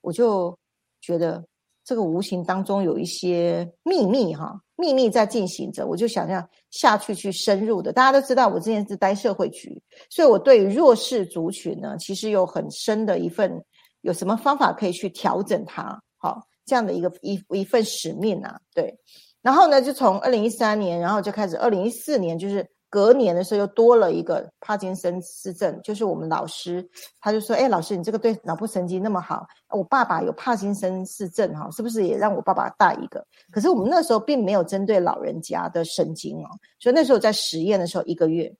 [0.00, 0.58] 我就
[1.00, 1.44] 觉得
[1.84, 5.86] 这个无形当中有一些秘密哈，秘密在进行着。
[5.86, 7.92] 我就想要下去去深入的。
[7.92, 13.62] 大家都知道，我之前是待社会局，所以我对于弱势族群呢，其实有很深的一份，
[14.02, 16.00] 有什么方法可以去调整它？
[16.18, 18.98] 好，这样的一个一一份使命啊，对。
[19.40, 22.66] 然后呢，就从二零一三年，然后就开始二零一四年，就是。
[22.92, 26.86] 隔年的时候又多了一个帕金森氏症，就是我们老师
[27.22, 38.54] 他就说：“哎，老师，你这个对脑部神经那么好，我爸爸有帕金森氏症哈，是不是也让我爸爸带一个？”可是我们那时候并没有针对老人家的神经哦，所以那时候在实验的时候一个月，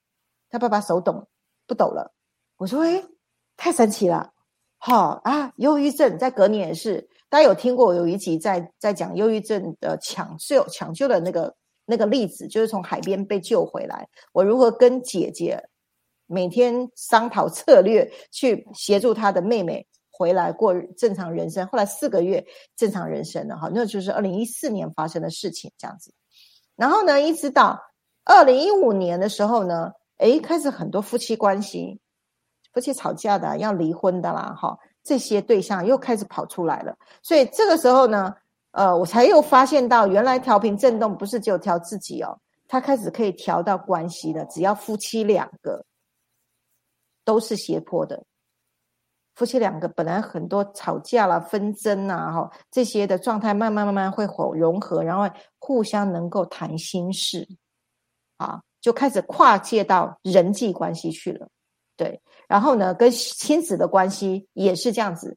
[0.48, 1.28] 他爸爸手抖
[1.66, 2.10] 不抖了。
[2.56, 3.04] 我说：“哎，
[3.58, 4.30] 太神奇了，
[4.78, 11.54] 好啊，忧郁症在隔年也是，大家有听过我有一集在在讲忧郁症的抢救抢救的那个。”
[11.92, 15.62] 那个例子就是从海边被救回来，我如何跟姐姐
[16.26, 21.66] 每天商讨策略，去协助她的妹妹回来过正常人生。
[21.66, 22.42] 后来四个月
[22.74, 26.14] 正常人生了，哈，那就是二零一四年发生的事情，这样子。
[26.76, 27.78] 然后呢，一直到
[28.24, 32.00] 二零一五年的时候呢，诶，开始很多夫妻关系，
[32.72, 36.96] 夫妻吵架的，要离婚的啦，哈，这些对象又开始跑出来了。
[37.22, 38.34] 所以这个时候呢。
[38.72, 44.44] 呃，我才又发现到，原来调频振动不是只有调自己哦，它开始可以调到关系的。
[44.46, 45.84] 只要夫妻两个
[47.24, 48.24] 都是斜坡的，
[49.34, 54.24] 夫妻两个本来很多吵架啦、纷争呐，哈，这些的状态慢慢慢慢会
[54.58, 57.46] 融合，然后互相能够谈心事，
[58.38, 61.46] 啊，就开始跨界到人际关系去了。
[61.94, 65.36] 对，然后呢，跟亲子的关系也是这样子。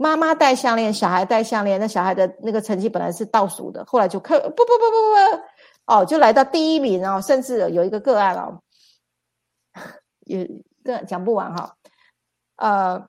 [0.00, 8.62] 妈妈戴项链，小孩戴项链，那小孩的那个成绩本来是倒数的，后来就看不不不不不，哦，就来到第一名哦，甚至有一个个案哦，
[10.24, 10.48] 也
[10.84, 11.76] 个讲不完哈，
[12.56, 13.08] 呃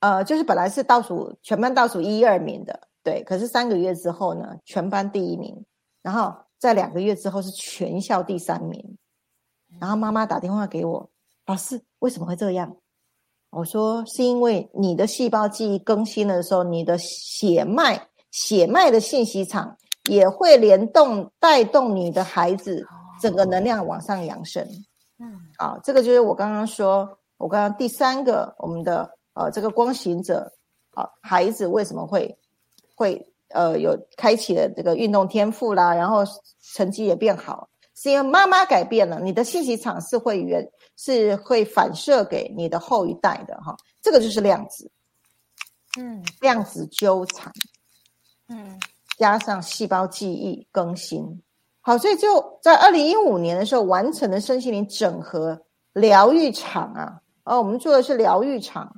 [0.00, 5.64] 呃，就是本来是倒数全班倒数一二名的，对，可是三个月之后呢，全班第一名，
[6.02, 8.98] 然后在两个月之后是全校第三名，
[9.80, 11.10] 然后妈妈打电话给我，
[11.46, 12.76] 老师为什么会这样？
[13.54, 19.76] 我说是因为你的细胞记忆更新的时候，你的血脉血脉的信息场
[20.10, 22.84] 也会联动带动你的孩子
[23.22, 24.66] 整个能量往上扬升。
[25.20, 30.50] 嗯，啊，这个就是我刚刚说，我刚刚第三个我们的呃这个光行者
[30.94, 32.36] 啊，孩子为什么会
[32.96, 36.24] 会呃有开启了这个运动天赋啦，然后
[36.74, 40.68] 成绩也变好，是因为妈妈改变了，你的信息场是会原。
[40.96, 44.90] 是会反射给你的后一代的哈，这个就是量子，
[45.98, 47.52] 嗯，量子纠缠，
[48.48, 48.78] 嗯，
[49.18, 51.42] 加上细胞记忆更新，
[51.80, 55.60] 好，所以就在二零一五年的时候完成了身心灵整合
[55.92, 58.94] 疗愈场啊，哦，我们做的是疗愈场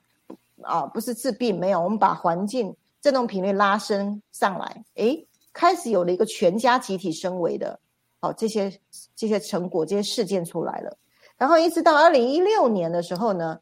[0.62, 7.80] 啊，不是治病，没有，我们把环境振动频率拉升上来，诶，开始有了一个全家集体升维的，
[8.20, 8.70] 哦，这些
[9.14, 10.96] 这些成果这些事件出来了。
[11.38, 13.58] 然后一直到二零一六年的时候呢，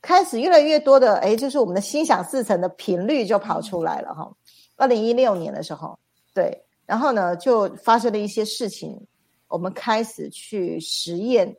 [0.00, 4.30] 开始越来越多的哎，就是我们的心想事成的频率就跑出来了哈。
[4.76, 5.98] 二零一六年的时候，
[6.32, 9.04] 对，然后呢就发生了一些事情，
[9.48, 11.54] 我们开始去实验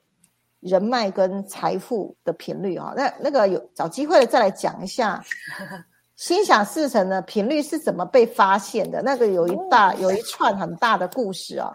[0.61, 2.93] 人脉跟财富的频率哈。
[2.95, 5.21] 那那个有找机会了再来讲一下
[6.15, 9.01] 心想事成的频率是怎么被发现的？
[9.01, 11.73] 那个有一大有一串很大的故事啊，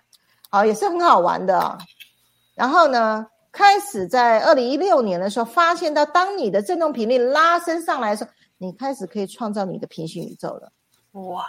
[0.48, 1.58] 好也是很好玩的。
[1.58, 1.78] 啊
[2.54, 3.26] 然后呢？
[3.56, 10.70] 开始在二零一六年的时候，发现到当你的振动频率拉升上来的时候，你开始可以创造你的平行宇宙了。
[11.12, 11.42] 哇，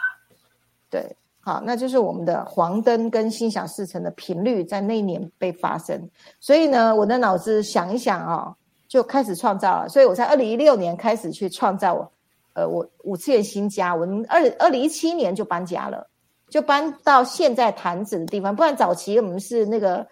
[0.89, 6.09] 对，好，那就是我们的黄灯跟心想事成的频率在那一年被发生。
[6.39, 8.55] 所以呢，我的脑子想一想啊，
[8.87, 9.89] 就开始创造了。
[9.89, 12.11] 所以我在二零一六年开始去创造我，
[12.53, 13.93] 呃，我五次元新家。
[13.93, 16.09] 我们二二零一七年就搬家了。
[16.49, 20.07] 就搬到现在坛子的地方，不然早期我们是那个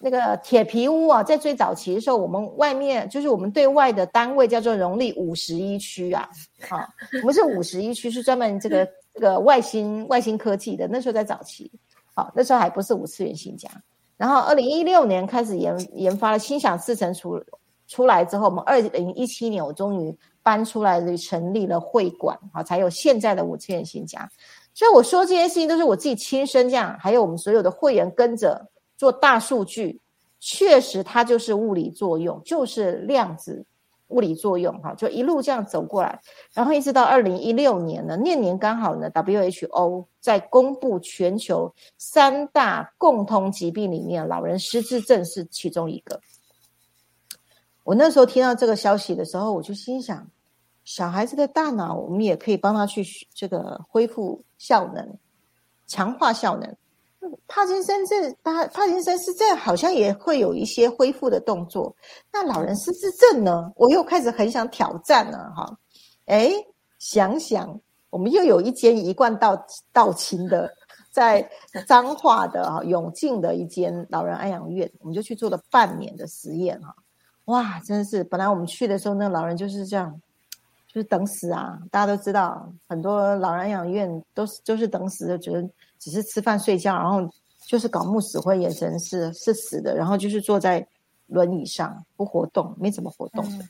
[0.00, 6.28] 那个铁皮屋啊，在最早期的时候，我们外面就是我们对外的单位叫做荣立五十一区啊，
[6.68, 6.78] 好，
[7.22, 10.86] 我们是五十一区，是专门这个这个外星外星科技的。
[10.88, 11.70] 那时候在早期，
[12.14, 13.68] 好，那时候还不是五次元新家。
[14.16, 17.42] 然后二零一六年开始研研发了心想事成出
[17.86, 24.28] 出来之后，我们二零一七年我终于搬出来，成立了会馆，好，才有现在的五次元新家。
[24.74, 28.64] 所以我说这些事情都是我自己亲身这样，还有我们所有的会员跟着
[28.98, 29.98] 做大数据，
[30.40, 33.64] 确实它就是物理作用，就是量子
[34.08, 36.20] 物理作用哈，就一路这样走过来，
[36.52, 46.20] 然后一直到二零一六年呢，那年刚好呢，WHO 在公布全球三大共同疾病里面，老人失智症是其中一个。
[47.84, 50.28] 我那时候听到这个消息的时候，我就心想。
[50.84, 55.18] 小孩子的大脑，我们也可以帮他去这个恢复效能、
[55.86, 56.74] 强化效能。
[57.46, 61.94] 帕金森这帕帕金森是这好像也会有一些恢复的动作。
[62.32, 63.72] 那老人失智症呢？
[63.76, 65.78] 我又开始很想挑战了哈。
[66.26, 66.52] 哎，
[66.98, 69.60] 想想我们又有一间一贯道
[69.92, 70.70] 道亲的，
[71.10, 71.48] 在
[71.86, 76.94] 彰化的哈永靖的一间老人安养院，我们就去做了半年的实验哈。
[77.46, 80.20] 哇，真是本来我们去的时候，那老人就是这样。
[80.90, 81.78] 就是等死啊！
[81.90, 85.62] 大家都知道，很多老人养院都是就是等死的，觉得
[85.98, 87.20] 只是吃饭睡觉，然后
[87.66, 90.86] 就是搞木死灰，眼神是是死的，然后就是坐在
[91.26, 93.64] 轮椅上不活动，没怎么活动的。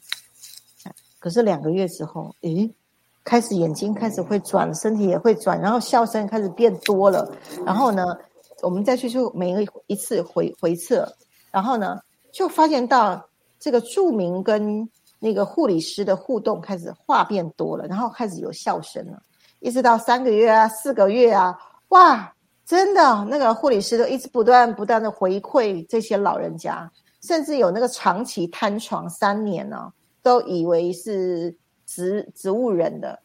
[1.19, 2.73] 可是两个月之后，诶，
[3.25, 7.31] 开始眼睛开始会转，身体也会转，然后笑声开始变多了。
[7.67, 8.05] 然后呢，
[8.63, 11.13] 我们再去做每一个一次回回测，
[11.51, 12.01] 然后呢，
[12.33, 14.89] 就发现到这个著名跟。
[15.21, 19.21] 那个护理师的互动开始话变多了，然后开始有笑声了，
[19.59, 21.59] 一直到三个月啊、四个月啊，
[21.89, 22.33] 哇，
[22.65, 26.91] 真的，那个护理师都一直不断不断的回馈这些老人家，
[27.23, 33.19] 甚至有那个长期瘫床三年呢，都以为是植植物人的，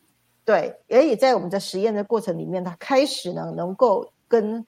[0.46, 4.66] 对，而且在我们的实验的过程里面，他开始呢能够跟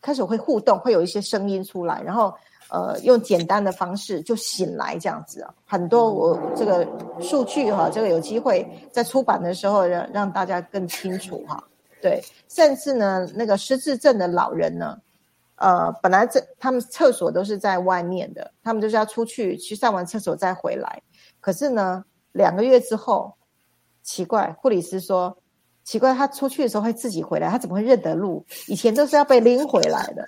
[0.00, 2.32] 开始会互动，会有一些声音出来，然后。
[2.70, 6.88] 呃，用简单的方式就醒来这样子啊，很多我这个
[7.20, 11.62] 数据哈，这个有机会在出版的时候让让大家更清楚哈。
[12.02, 14.98] 对，甚至呢，那个失智症的老人呢，
[15.54, 21.00] 呃，本来这他们厕所都是在外面的，他们就是要出去去上完厕所再回来。
[21.40, 23.32] 可是呢，两个月之后，
[24.02, 25.38] 奇怪，护理师说，
[25.84, 28.44] 奇怪，他出去的时候会自己回来，他怎么会认得路？
[28.66, 30.24] 以前都是要被拎回来的，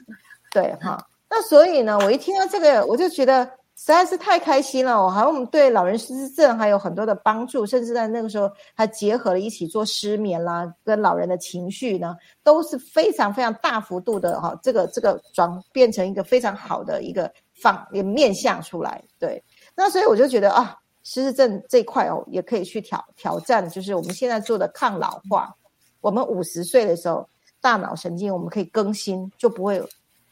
[0.52, 1.04] 对哈。
[1.28, 5.02] 那所以呢，我一听到这个，我就觉得实在是太开心了。
[5.02, 19.02] 我还我们对老人失智症还有很多的帮助，甚至在那个时候还结合了一起做失眠啦，跟老人的情绪呢都是非常非常大幅度的哈，这个这个转变成一个非常好的一个方面相出来。
[19.18, 19.42] 对，
[19.74, 25.54] 那所以我就觉得啊，失智症这块哦，也可以去挑挑战，就是我们现在做的抗老化。
[26.00, 27.28] 我们五十岁的时候，
[27.60, 29.82] 大脑神经我们可以更新，就不会。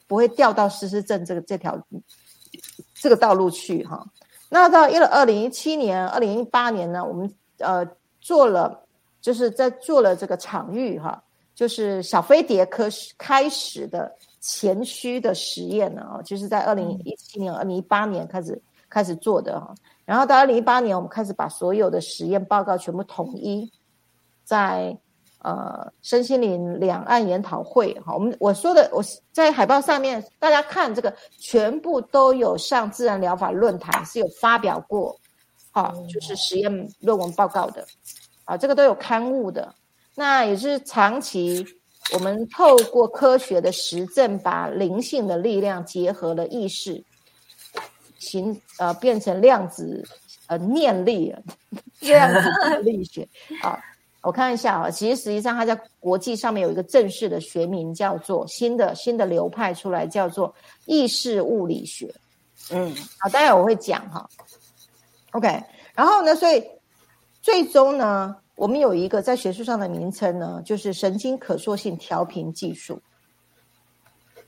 [0.08, 1.74] 不会掉到失智症这个这条
[2.94, 4.06] 这个道路去哈。
[4.48, 7.86] 那到一了二零一七年、二零一八年呢，我们呃
[8.20, 8.86] 做了，
[9.20, 11.22] 就是在做了这个场域哈，
[11.54, 19.74] 就是小飞碟科开始的前驱的实验呢啊，就是在二零一七年、二零一八年开始开始做的哈。
[20.04, 23.70] 然后到二零一八年，我们开始把所有的实验报告全部统一
[24.44, 24.96] 在。
[25.44, 35.18] 呃，身心灵两岸研讨会，哈，我们我说的我在海报上面，大家看这个全部都有上自然疗法论坛是有发表过，
[35.72, 37.84] 好，就是实验论文报告的，
[38.44, 39.74] 啊，这个都有刊物的，
[40.14, 41.66] 那也是长期
[42.12, 47.02] 我们透过科学的实证，把灵性的力量结合了意识，
[48.16, 50.06] 形呃变成量子
[50.46, 51.34] 呃念力，
[51.98, 52.48] 量子
[52.84, 53.28] 力学
[53.60, 53.76] 啊。
[54.22, 60.54] 我看一下啊，其实实际上它在国际上面有一个正式的学名，叫做新的新的流派出来，叫做
[60.86, 62.14] 意识物理学。
[62.70, 64.28] 嗯，好，待会我会讲哈。
[65.32, 65.48] OK，
[65.94, 66.64] 然后呢，所以
[67.40, 73.02] 最终呢，我们有一个在学术上的名称呢，就是神经可塑性调频技术。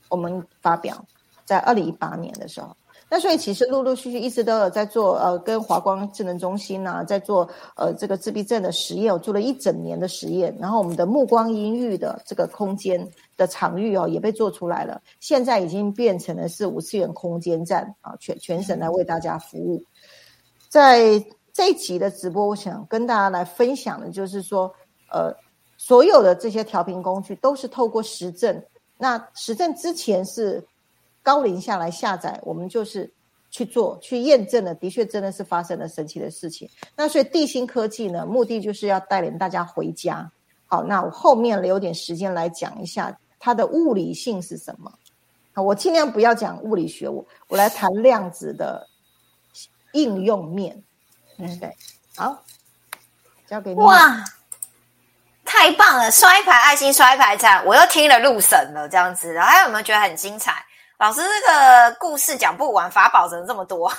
[0.07, 1.05] 我们发表
[1.43, 2.77] 在二零一八年的时候，
[3.07, 7.47] 那所以其实陆陆续续一直都有在做，呃，跟华光智能中心呐，在做
[7.77, 10.53] 呃这个自闭症的实验，我做了一整年的实验。
[10.59, 14.99] 然后我们的目光音域的这个空间的场域哦，也被做出来了。
[15.19, 19.83] 现在已经变成了是五次元空间站啊，全全省来为大家服务。
[20.67, 24.73] 在这一集的直播，我想跟大家来分享的就是说，
[25.11, 25.31] 呃，
[25.77, 28.59] 所有的这些调频工具都是透过实证。
[28.97, 30.65] 那实证之前是。
[31.25, 33.11] 高龄下来下载，我们就是
[33.49, 36.69] 去做去验证了，的确真的是发生了神奇的事情。
[36.95, 40.31] 那所以地心科技呢，目的就是要带领大家回家。
[40.67, 44.93] 好，那我后面留点时间来讲一下它的物理性是什么。
[45.51, 48.87] 好，我尽量不要讲物理学，我我来谈量子的
[49.93, 50.79] 应用面。
[51.37, 51.75] 嗯，对，
[52.15, 52.43] 好，
[53.47, 53.81] 交给你。
[53.81, 54.23] 哇，
[55.43, 56.11] 太棒了！
[56.11, 59.39] 刷一排爱心，刷一排赞，我又听了入神了，这样子。
[59.39, 60.63] 还有没有觉得很精彩？
[60.97, 63.91] 老师，这个故事讲不完，法宝怎么这么多？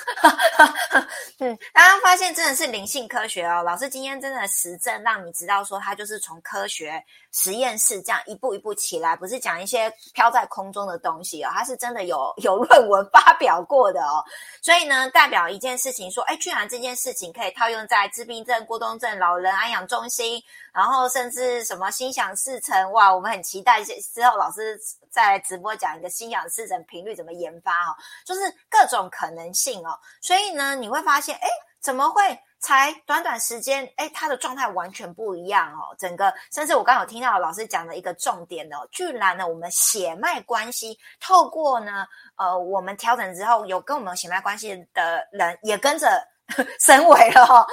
[1.47, 3.63] 嗯，大家发现真的是灵性科学哦。
[3.63, 14.25] 老师今天真的实证，让你知道说，它就是从科学实验室这样一步一步起来，不是讲一些飘在空中的东西哦，它是真的有有论文发表过的哦。
[14.61, 20.43] 所以呢，代表一件事情说，哎，居然这件事情可以套用在自闭症、过动症老人安养中心，
[20.75, 24.77] 然后甚至什么心想事成，哇，我们很期待之后老师。
[25.09, 31.49] 在直播讲一个心想事成频率怎么研发哦，就是各种可能性哦，所以呢，你会发现，哎，
[31.81, 42.07] 怎么会才短短时间，哎，他的状态完全不一样哦，整个甚至我刚有听到老师讲的一个重点哦，居然呢，我们血脉关系透过呢，
[42.37, 46.27] 呃，我们调整之后，有跟我们血脉关系的人也跟着。
[46.79, 47.67] 升维了哈，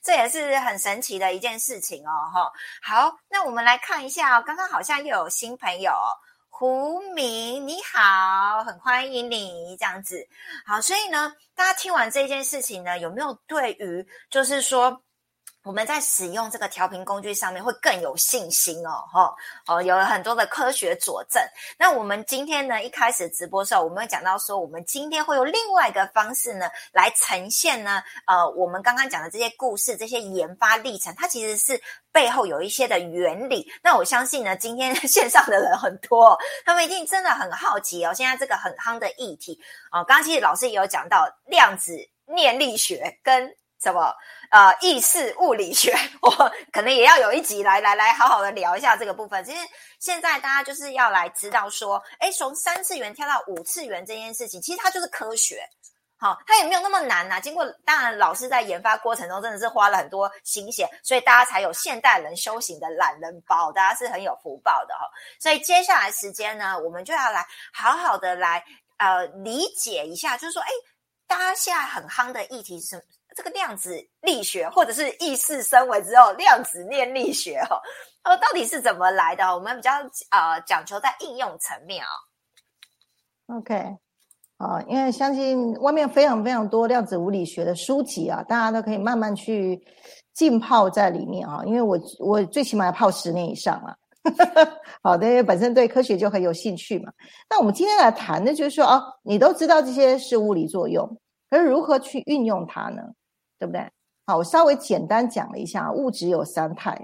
[0.00, 2.52] 这也是很神奇的一件事情哦哈。
[2.80, 5.92] 好，那我们来看一下哦，刚刚好像又有新朋友。
[6.58, 10.26] 胡明，你好，很欢迎你这样子。
[10.64, 15.02] 好，所以呢，大家听完这件事情呢，有没有对于就是说？
[15.66, 19.34] 我们在使用这个调频工具上面会更有信心哦，哈
[19.66, 21.42] 哦，有了很多的科学佐证。
[21.76, 33.68] 那我们今天呢，一开始直播的时候，我们会讲到说，我们今天会有另外一个方式呢，来呈现呢，呃，我们刚刚讲的这些故事、这些研发历程，它其实是背后有一些的原理。
[33.82, 38.14] 那我相信呢，今天 线上的人很多，他们一定真的很好奇哦。
[38.14, 39.60] 现在这个很夯的议题
[39.90, 43.52] 哦，刚刚其实老师也有讲到量子念力学跟。
[43.86, 44.12] 什么？
[44.50, 46.30] 呃，意识物理学，我
[46.72, 49.44] 可能也要有一集来来来，好好的聊一下这个部分。
[49.44, 49.58] 其实
[50.00, 55.62] 现在大家就是要来知道说，哎，从三次元跳到五次元这件事情，其实它就是科学，
[56.16, 57.38] 好，它也没有那么难呐。
[57.38, 65.08] 经过当然老师在研发过程中真的是花了很多心血，所以大家才有现代人修行的懒人包，大家是很有福报的哈。
[65.38, 68.64] 所以接下来时间呢，我们就要来好好的来
[68.98, 70.68] 呃理解一下，就是说，哎，
[71.26, 73.04] 大家现在很夯的议题是。
[73.36, 77.78] 这个量子力学，或者是意识升维之后量子念力学，哈，
[78.22, 79.44] 呃，到底是怎么来的？
[79.54, 79.90] 我们比较
[80.30, 82.08] 呃讲求在应用层面啊。
[83.58, 83.74] OK，
[84.56, 89.78] 啊，因为相信外面非常非常多量子物理学的书籍啊，大家都可以慢慢去
[90.32, 91.62] 浸泡在里面啊。
[91.66, 93.94] 因为我我最起码要泡十年以上了。
[95.04, 97.12] 好的，本身对科学就很有兴趣嘛。
[97.50, 101.06] 那我们今天来谈的就是说，哦，你都知道这些是物理作用，
[101.50, 103.02] 可是如何去运用它呢？
[103.58, 103.90] 对不对？
[104.26, 107.00] 好，我稍微简单讲了一下，物质有三态，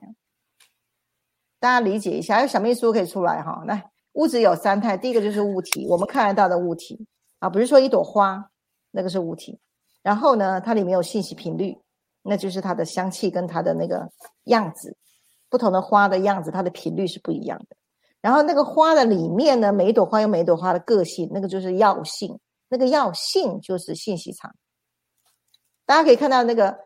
[1.60, 2.40] 大家理解一下。
[2.40, 3.62] 有小秘书可以出来哈。
[3.66, 7.06] 来，物质有三态，第一个就是物体，我们看得到的物体
[7.38, 8.50] 啊，比如说一朵花，
[8.90, 9.60] 那个是物体。
[10.02, 11.78] 然后呢，它里面有信息频率，
[12.22, 14.10] 那就是它的香气跟它的那个
[14.46, 14.96] 样子，
[15.48, 17.76] 不同的花的样子，它的频率是不一样的。
[18.20, 22.36] 然后那个花的里面呢，每一朵花有每一朵花的个性，那个就是药性，
[22.68, 24.52] 那个药性就是信息场。
[25.84, 26.76] 大家可以看到，那个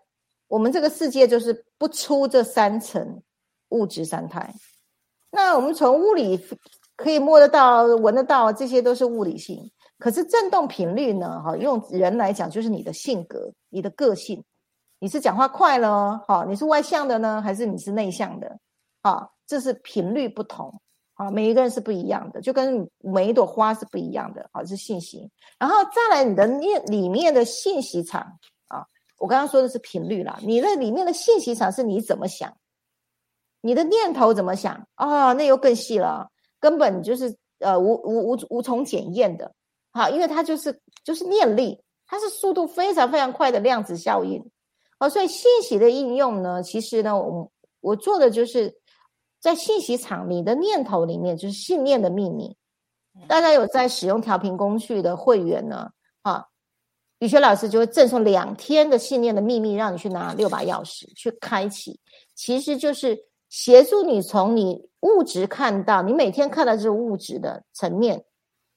[0.49, 3.23] 我们这个世界就是不出这三层
[3.71, 4.55] 物质三态。
[5.31, 6.41] 那我们从物理
[6.97, 9.71] 可以摸得到、闻得到，这些都是物理性。
[9.99, 11.43] 可是振动频率呢？
[11.43, 14.43] 哈，用人来讲，就是你的性格、你的个性。
[14.99, 18.59] 你是讲话快了，哈，你是外向的呢，还是你是内向的？
[19.03, 20.81] 啊，这是频率不同。
[21.15, 24.49] 啊，每一个人是不一样的，就跟每一朵花是不一样的。
[24.53, 25.31] 好，是信息。
[25.59, 28.39] 然后再来，你的念里面的信息场。
[29.19, 32.57] 我刚刚说的是频率啦，你那里面的信息场是你怎么想，
[33.61, 35.33] 你的念头怎么想啊？
[35.33, 39.53] 那又更细了，根本就是呃无无无无从检验的，
[39.93, 44.45] 好，因为它就是就是念力，它是速度非常非常快的量子效应，
[44.99, 47.51] 哦，所以信息的应用呢，其实呢，我
[47.81, 48.77] 我做的就是
[49.41, 52.57] 在信息场你的念头里面，就是信念的秘密。
[53.27, 55.91] 大家有在使用调频工具的会员呢，
[57.21, 61.99] 宇轩老师就会赠送两天的信念的秘密，让你去拿六把钥匙去开启，
[62.35, 68.25] 其实就是协助你从你物质看到你每天看到这是物质的层面，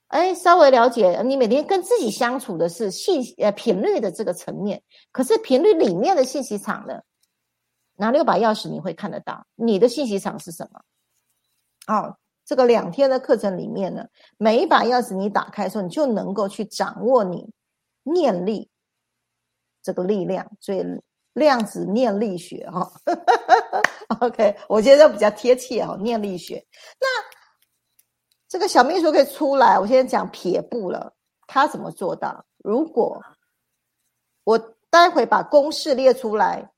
[0.08, 4.82] 哎，稍微了解你每天跟自己相处的是信呃频率的这个层面，
[5.12, 7.02] 可是频率里面的信息场呢，
[7.98, 10.82] 拿六把钥匙你会看得到你的信息场是什么？
[11.94, 12.16] 哦。
[12.46, 17.48] 这个两天的课程里面呢，每一把钥匙你打开的时候，你就能够去掌握你
[18.12, 18.70] 念力
[19.82, 20.84] 这个力量，所以
[21.34, 22.91] 量子念力学哈。
[24.20, 26.66] OK，我觉得比较贴切哦，念力学。
[26.99, 27.07] 那
[28.47, 31.14] 这个小秘书可以出来，我现在讲撇步了，
[31.47, 32.45] 他怎么做到？
[32.57, 33.22] 如果
[34.43, 34.57] 我
[34.89, 36.72] 待会把公式列出来，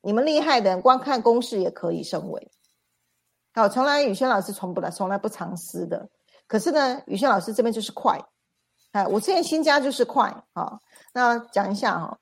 [0.00, 2.50] 你们厉害的人光看公式也可以升维。
[3.54, 6.10] 好，从来宇轩老师从不来，从来不藏私的。
[6.48, 8.18] 可是呢，宇轩老师这边就是快，
[8.92, 10.44] 哎，我之前新加就是快。
[10.52, 10.80] 啊，
[11.12, 12.18] 那讲一下哈，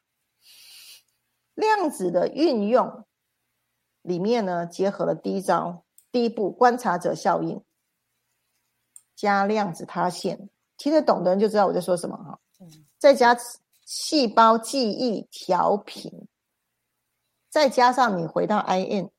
[1.55, 3.05] 量子的运用
[4.03, 7.63] 里面呢，结合了第一招，第一步观察者效应
[9.15, 12.41] 加量子塌陷，听得懂的人就知道我在说什么哈。
[12.99, 13.37] 再加
[13.85, 16.29] 细胞记忆调频，
[17.49, 19.11] 再加上你回到 I N。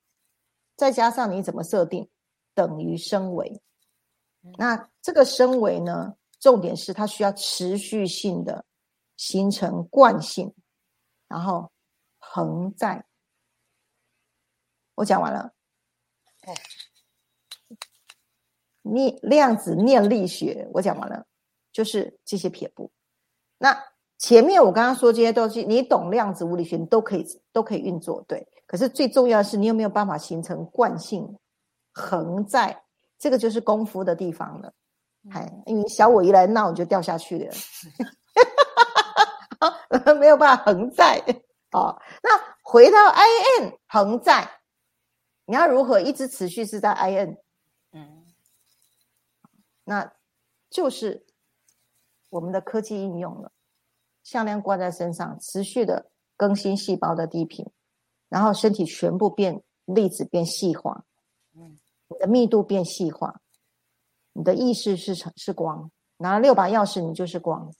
[0.77, 2.09] 再加上你怎么设定，
[2.55, 3.61] 等于升维。
[4.57, 6.15] 那这个升维呢？
[6.41, 8.65] 重点是它需要持续性的
[9.15, 10.53] 形成惯性，
[11.29, 11.71] 然后
[12.17, 13.05] 恒在。
[14.95, 15.53] 我讲完了。
[18.81, 21.23] 念量子念力学，我讲完了，
[21.71, 22.91] 就是这些撇步。
[23.59, 23.77] 那
[24.17, 27.23] 前面我刚刚说这些东西，你懂量子物理学，你都可以
[27.53, 28.45] 都可以运作，对。
[28.65, 31.37] 可是最重要的是，你有没有办法形成惯性
[31.93, 32.83] 恒在？
[33.19, 34.73] 这个就是功夫的地方了。
[35.29, 37.53] 哎，因为小我一来闹，我就掉下去了，
[40.19, 41.23] 没有办法横在。
[41.71, 42.29] 哦，那
[42.63, 43.25] 回到 I
[43.59, 44.49] N 横在，
[45.45, 47.37] 你要如何一直持续是在 I N？
[47.93, 48.25] 嗯，
[49.85, 50.11] 那
[50.69, 51.25] 就是
[52.29, 53.51] 我们的科技应用了，
[54.23, 57.65] 项链挂在身上，持续的更新细胞的地频。
[58.27, 61.03] 然后身体全部变粒子变细化，
[61.53, 63.41] 嗯，你的密度变细化，
[64.33, 67.71] 你的意识是成是光，拿了六把钥匙，你就是光。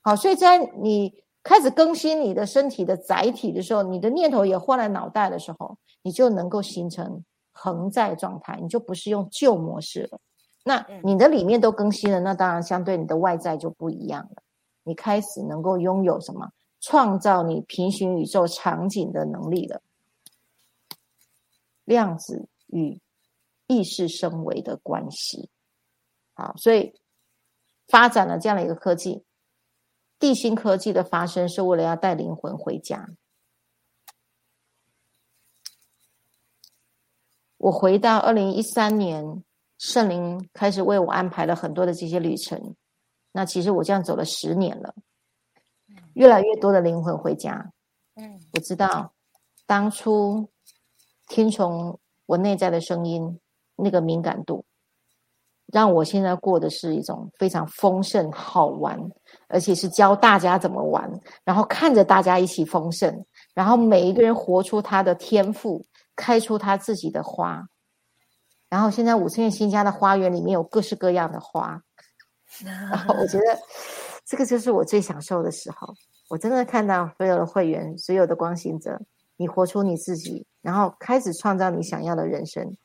[0.00, 10.18] 好，所以在你开始更新你的身体的载体的时候，你的念头也换了脑袋的时候，你就能够形成恒在状态，你就不是用旧模式了。
[10.64, 14.42] 那你的里面都更新了，那当然相对你的外在就不一样了。
[14.84, 16.50] 你开始能够拥有什么
[16.80, 19.82] 创造你平行宇宙场景的能力了。
[21.84, 23.00] 量子与
[23.66, 25.48] 意识升维的关系，
[26.38, 26.94] 好，所以
[27.88, 29.24] 发展了这样的一个科技，
[30.20, 33.08] 地心科技的发生是为了要带灵魂回家。
[37.56, 39.42] 我回到二零一三年，
[39.78, 42.76] 圣灵开始为我安排了很多的这些旅程。
[43.32, 44.94] 那其实我这样走了十年了，
[46.14, 47.72] 越来越多的灵魂回家。
[48.14, 49.12] 嗯，我知道
[49.66, 50.48] 当初。
[51.30, 53.38] 听从我内在的声音，
[53.76, 54.64] 那个敏感度，
[55.72, 58.98] 让我现在过的是一种非常丰盛、好玩，
[59.48, 61.10] 而且是教大家怎么玩，
[61.44, 65.84] 然后看着大家一起丰盛，然后每一个人活出他的天赋，
[66.16, 67.66] 开出他自己的花。
[68.68, 71.80] 然后现在五千院新家的花园里面有各式各样的花，
[72.90, 73.44] 然后我觉得
[74.26, 75.94] 这个就是我最享受的时候。
[76.30, 79.00] 我真的看到所有的会员，所有的光行者。
[79.40, 82.76] 你活出你自己，然后开始创造你想要的人生，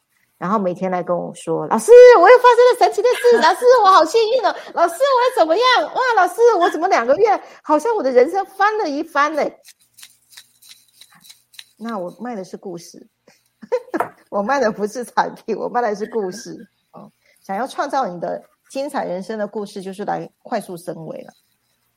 [0.44, 1.90] 然后每天来跟我说：“老师，
[2.20, 3.38] 我又发生了神奇的事。
[3.40, 4.54] ”老师，我好幸运哦！
[4.74, 5.94] 老师，我要怎么样？
[5.96, 9.58] 哇，老师，我怎么两个月好像我的人生翻了一番嘞？
[11.78, 13.08] 那我卖的是故事，
[14.30, 16.54] 我卖的不是产品，我卖的是故事。
[16.92, 17.10] 哦，
[17.42, 21.32] 想要创造你的精彩人生的故事，就是来快速升维了。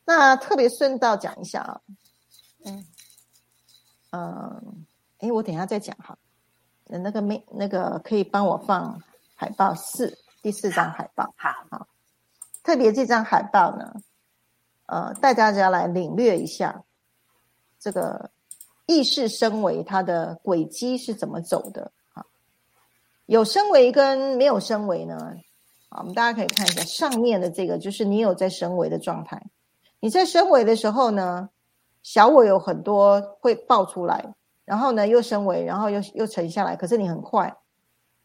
[0.05, 1.81] 那特别顺道讲一下啊，
[2.65, 2.87] 嗯。
[4.13, 4.87] 嗯，
[5.19, 6.17] 哎，我等下再讲哈。
[6.87, 9.03] 那个没那个可以帮我放
[9.35, 11.33] 海报四第四张海报。
[11.37, 11.87] 好，好，
[12.63, 13.93] 特别这张海报呢，
[14.87, 16.83] 呃，带大家来领略一下
[17.79, 18.31] 这个
[18.87, 22.25] 意识升维它的轨迹是怎么走的啊。
[23.27, 25.17] 有升维跟没有升维呢，
[25.89, 29.43] 啊，我们大家可以看一下上面的这个，就是你有在升维的状态。
[30.01, 31.49] 你在升维的时候呢？
[32.03, 34.33] 小我有很多会爆出来，
[34.67, 36.77] 然后呢又升维，然后又又沉下来。
[36.77, 37.51] 可是你很快，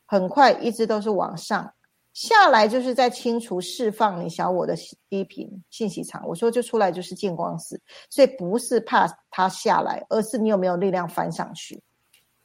[0.05, 1.73] 很快一直都是往上，
[2.11, 4.75] 下来就是在清除、释放你小我的
[5.07, 6.27] 低频信息场。
[6.27, 7.79] 我说就出来就是见光死，
[8.09, 11.81] 所以不是怕它下来，而是你有没有力量翻上去。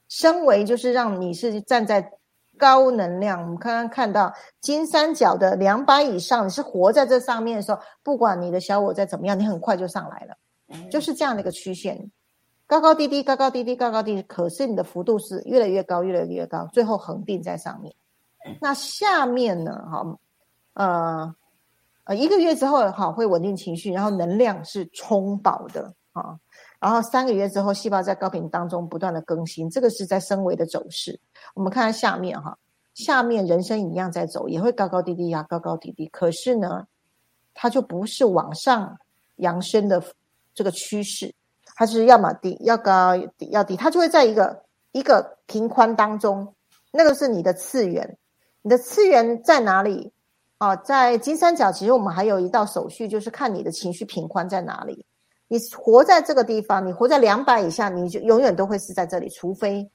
[0.08, 2.12] 升维就是让你是站在
[2.56, 3.40] 高能量。
[3.40, 12.08] 我们刚刚看到金三角的两百以上，你是活在这上面的时候，不管你的小我再怎么样，你很快就上来了，就是这样的一个曲线。
[12.66, 17.94] 高高低低，高高低低，高高低低，可是你的幅度是越来越高，越来越高，最后恒定在上面。
[18.60, 19.72] 那下面呢？
[19.88, 20.18] 哈，
[20.74, 21.34] 呃，
[22.04, 26.38] 呃，一个月之后，哈，会稳定情绪，然后能量是充饱的啊。
[26.80, 31.18] 然后三个月之后，细胞在高频当中不断的更新，这个是在升维的走势。
[31.54, 32.58] 我们看看下面哈，
[32.94, 36.06] 下面人生一样在走，也会高高低低呀，高高低低。
[36.08, 36.86] 可是呢，
[37.54, 38.98] 它就不是往上
[39.36, 40.02] 扬升的
[40.52, 41.32] 这个趋势。
[41.76, 43.14] 它是要么低，要高，
[43.50, 46.54] 要低，它就会在一个一个平宽当中，
[46.90, 48.16] 那个是你的次元，
[48.62, 50.12] 你的次元在哪里？
[50.58, 55.04] 啊，在金三角，其实我们还有一道手续，就是看你的情绪平宽在哪里。
[55.48, 59.86] 你活在这个地方，你活在两百以下，你就永远都会是在这里，除非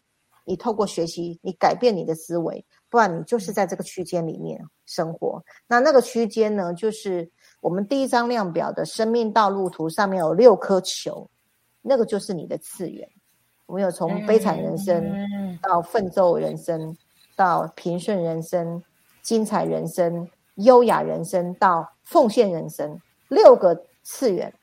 [0.45, 5.43] 你透过学习，你改变你的思维，不然你就是在这个区间里面生活。
[5.67, 7.27] 那那个区间呢，就是
[7.59, 11.27] 我们第一张量表的生命道路图上面有六颗球。
[11.81, 13.07] 那个就是你的次元，
[13.65, 15.03] 我们有从悲惨人生
[15.61, 16.95] 到奋斗人生，
[17.35, 18.83] 到平顺人生、
[19.21, 24.53] 精彩人生、优雅人生，到奉献人生，六个次元，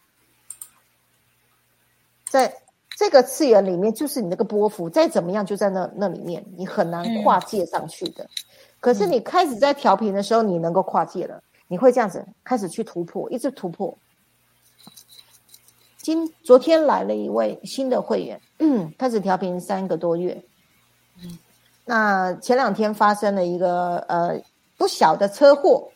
[2.30, 2.54] 在
[2.96, 8.28] 这个次元里面，就是你那个波幅，再怎么样就在那那里面，你很难跨界上去的。
[8.80, 13.96] 可是你开始在调频的时候，你能够跨界了，你会这样子开始去突破，一直突破。
[16.08, 20.42] 今昨天来了一位新的会员，嗯，开始调频三个多月，
[21.22, 21.38] 嗯，
[21.84, 24.40] 那前两天发生了一个呃
[24.78, 25.90] 不小的车祸，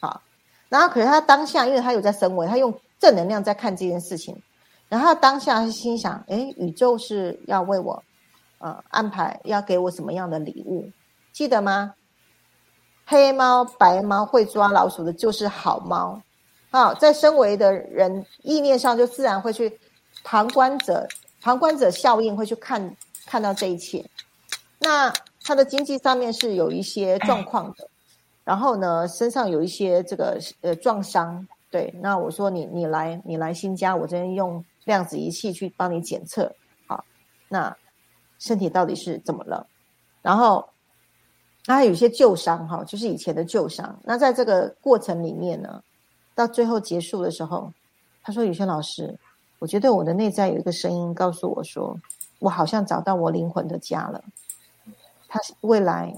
[0.00, 0.22] 好，
[0.70, 4.34] 然后可是他当下，因为他有在升维，他用正能量在看这件事情，
[4.88, 8.02] 然后当下心想，哎，宇宙是要为我
[8.56, 10.88] 呃安排，要给我什么样的礼物？
[11.30, 11.92] 记得吗？
[13.04, 16.22] 黑猫白猫会抓老鼠的就是好猫。
[16.72, 19.78] 啊，在身为的人意念上，就自然会去
[20.24, 21.06] 旁观者、
[21.42, 22.96] 旁观者效应会去看
[23.26, 24.04] 看到这一切。
[24.78, 25.12] 那
[25.44, 27.86] 他的经济上面是有一些状况的，
[28.42, 31.46] 然后呢，身上有一些这个呃撞伤。
[31.70, 36.50] 对，那我说你你来你来新家，我这边用量子仪器去帮你检测。
[36.86, 37.04] 好，
[37.48, 37.76] 那
[38.38, 39.66] 身体到底是怎么了？
[40.22, 40.66] 然后
[41.66, 44.00] 他还有一些旧伤哈，就是以前的旧伤。
[44.04, 45.82] 那在这个过程里面呢？
[46.34, 47.72] 到最后结束的时候，
[48.22, 49.18] 他说：“宇轩老师，
[49.58, 51.98] 我觉得我的内在有一个声音告诉我说，
[52.38, 54.22] 我好像找到我灵魂的家了。
[55.28, 56.14] 他未来，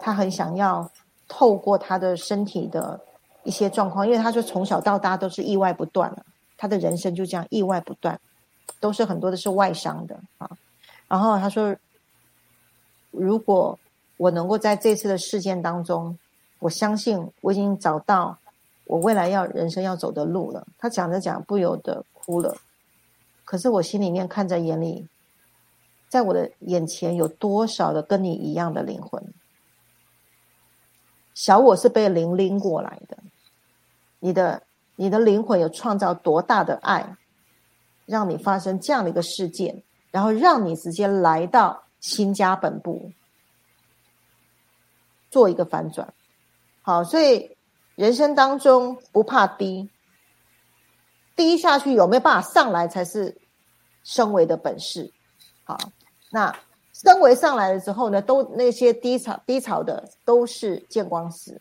[0.00, 0.90] 他很想要
[1.28, 3.00] 透过他的身体的
[3.44, 6.26] 一些状况，因为他说从小到大都是意外不断了，
[6.56, 8.20] 他的人生就这样意外不断，
[8.78, 10.50] 都是很多的是外伤的啊。
[11.08, 11.74] 然后他说，
[13.10, 13.78] 如果
[14.16, 16.18] 我能够在这次的事件当中，
[16.58, 18.36] 我相信我已经找到。”
[18.86, 22.56] 我未来要人生要走的路了，他讲着讲不由得哭了。
[23.44, 25.08] 可是我心里面看在眼里，
[26.08, 29.20] 在我的眼前有多少的跟你一样的灵魂？
[31.34, 33.18] 小我是被灵拎过来的，
[34.20, 34.62] 你的
[34.94, 37.16] 你的灵魂有创造多大的爱，
[38.04, 39.82] 让你发生这样的一个事件，
[40.12, 43.10] 然后让你直接来到新家本部
[45.28, 46.14] 做一个反转。
[46.82, 47.55] 好，所以。
[47.96, 49.90] 人生当中不怕低，
[51.34, 53.36] 低下去有没有办法上来才是
[54.04, 55.12] 升维的本事。
[55.64, 55.76] 好，
[56.30, 56.56] 那
[56.92, 61.60] 升维上来了之后呢，都那些低潮低潮的都是见光死，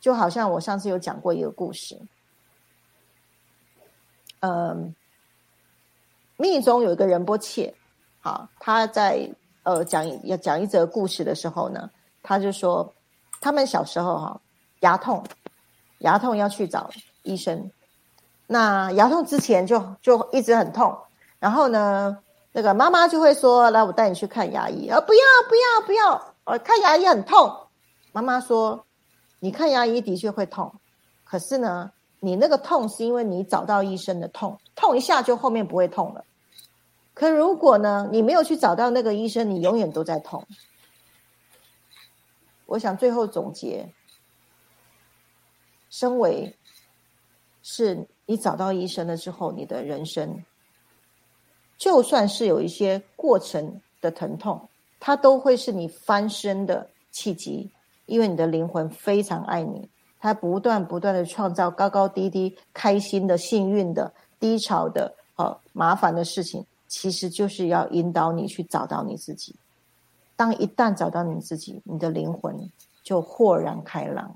[0.00, 2.00] 就好像我上次有讲过一个故事，
[4.40, 4.94] 嗯，
[6.36, 7.74] 密中有一个仁波切，
[8.20, 9.30] 好，他在
[9.62, 11.90] 呃讲要讲一则故事的时候呢，
[12.22, 12.94] 他就说
[13.40, 14.40] 他们小时候哈
[14.82, 15.24] 牙痛。
[15.98, 16.90] 牙痛要去找
[17.22, 17.70] 医生，
[18.48, 20.98] 那牙痛之前就就一直很痛，
[21.38, 22.18] 然后呢，
[22.50, 26.34] 那个妈妈就会说：“来，我带你去看牙医。”啊，不要不要不要！
[26.42, 27.56] 呃，看牙医很痛。
[28.10, 28.84] 妈妈说
[29.38, 30.74] ：“你看牙医的确会痛，
[31.22, 36.24] 可是呢，你那个痛是因为你找到医生的痛，痛一下就后面不会痛了。
[37.14, 40.44] 可如果呢，你没有去找到那个医生，你永远都在痛。”
[42.66, 43.88] 我想最后总结。
[45.92, 46.56] 身为
[47.62, 50.42] 是你找到医生了之后，你的人生
[51.76, 54.66] 就算是有一些过程的疼痛，
[54.98, 57.70] 它都会是你翻身的契机。
[58.06, 59.86] 因为你的灵魂非常爱你，
[60.18, 69.54] 它不断不断的创造高高低低、开心的、幸运的、低潮的、呃麻烦的事情，其实就是要引导你去找到你自己。
[70.36, 72.70] 当一旦找到你自己，你的灵魂
[73.04, 74.34] 就豁然开朗。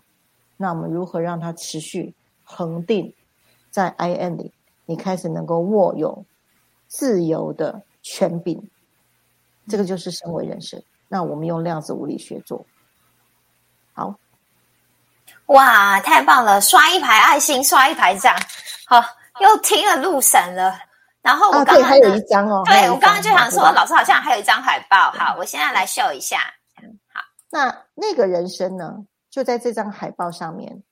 [0.57, 3.15] 那我们如何让它持续恒定
[3.71, 4.53] 在 I N 里？
[4.85, 6.25] 你开始能够握有
[6.87, 8.71] 自由的权柄，
[9.69, 10.83] 这个就是身为人生。
[11.09, 12.65] 那我们用量子物理学做。
[13.93, 14.15] 好，
[15.47, 16.61] 哇，太棒了！
[16.61, 18.37] 刷一排爱心，刷一排赞，
[18.87, 19.03] 好，
[19.41, 20.79] 又听了入神了。
[21.21, 25.11] 然后我刚刚还有一张哦，对我刚刚就想说，老师好像还有一张海报。
[25.11, 26.39] 好，我现在来秀一下。
[27.13, 29.05] 好，那那个人生呢，
[29.37, 30.83] 就在这张海报上面。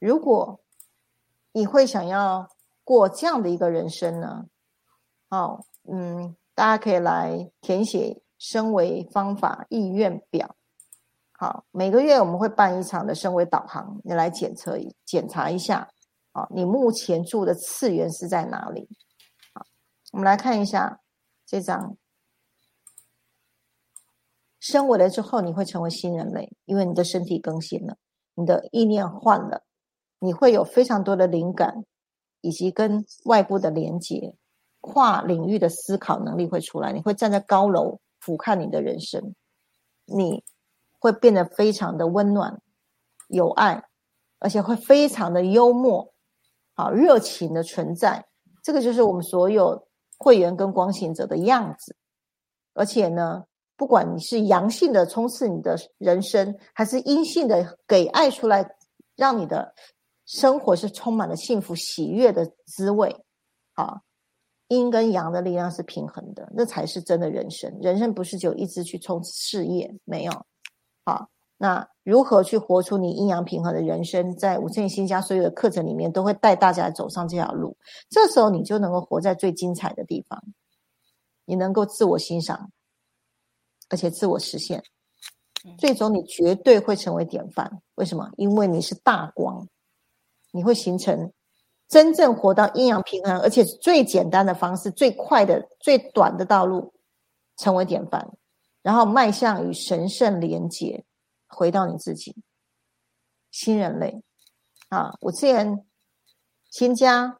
[0.00, 0.58] 如果
[1.52, 2.48] 你会想要
[2.82, 4.46] 过这样的一个人生呢？
[5.28, 10.56] 好，嗯，大家可以来填写升维方法意愿表。
[11.30, 15.88] 好，每个月我们会办一场的升维导航，你来检测检查一下。
[16.32, 18.88] 好，你目前住的次元是在哪里？
[19.54, 19.64] 好，
[20.10, 20.98] 我们来看一下
[21.46, 21.96] 这张。
[24.62, 27.96] 升维了之后，你会成为新人类，因为你的身体更新了，
[28.36, 29.64] 你的意念换了，
[30.20, 31.84] 你会有非常多的灵感，
[32.40, 34.34] 以及跟外部的连接、
[34.80, 36.92] 跨领域的思考能力会出来。
[36.92, 39.34] 你会站在高楼俯瞰你的人生，
[40.06, 40.42] 你。
[41.02, 42.62] 会变得非常的温暖、
[43.26, 43.82] 有爱，
[44.38, 46.14] 而且会非常的幽默、
[46.74, 48.24] 好热情的存在。
[48.62, 51.96] 这个就是我们所有会员跟光行者的样子。
[52.72, 53.46] 而且呢，
[53.82, 58.64] 不管你是阳性的冲刺你的人生，还是阴性的给爱出来，
[59.16, 59.74] 让你的
[60.24, 63.12] 生活是充满了幸福、喜悦的滋味。
[63.72, 64.02] 好，
[64.68, 67.76] 阴跟阳的力量是平衡的，那才是真的人生。
[67.80, 70.32] 人生不是就一直去冲事业，没有。
[71.04, 74.32] 好，那如何去活出你阴阳平衡的人生？
[74.36, 77.76] 在五千新家所有的课程里面，都会带大家走上这条路。
[78.08, 80.40] 这时候，你就能够活在最精彩的地方，
[81.44, 82.70] 你能够自我欣赏，
[83.92, 84.82] 而且自我实现。
[85.78, 87.70] 最终，你绝对会成为典范。
[87.94, 88.28] 为什么？
[88.36, 89.68] 因为你是大光，
[90.50, 91.32] 你会形成
[91.88, 96.92] 真正活到阴阳平衡，而且最简单的方式、最快的、最短的道路，
[97.56, 98.28] 成为典范。
[98.82, 101.04] 然后迈向与神圣连接，
[101.46, 102.34] 回到你自己，
[103.52, 104.20] 新人类
[104.88, 105.14] 啊！
[105.20, 105.86] 我之前
[106.70, 107.38] 新家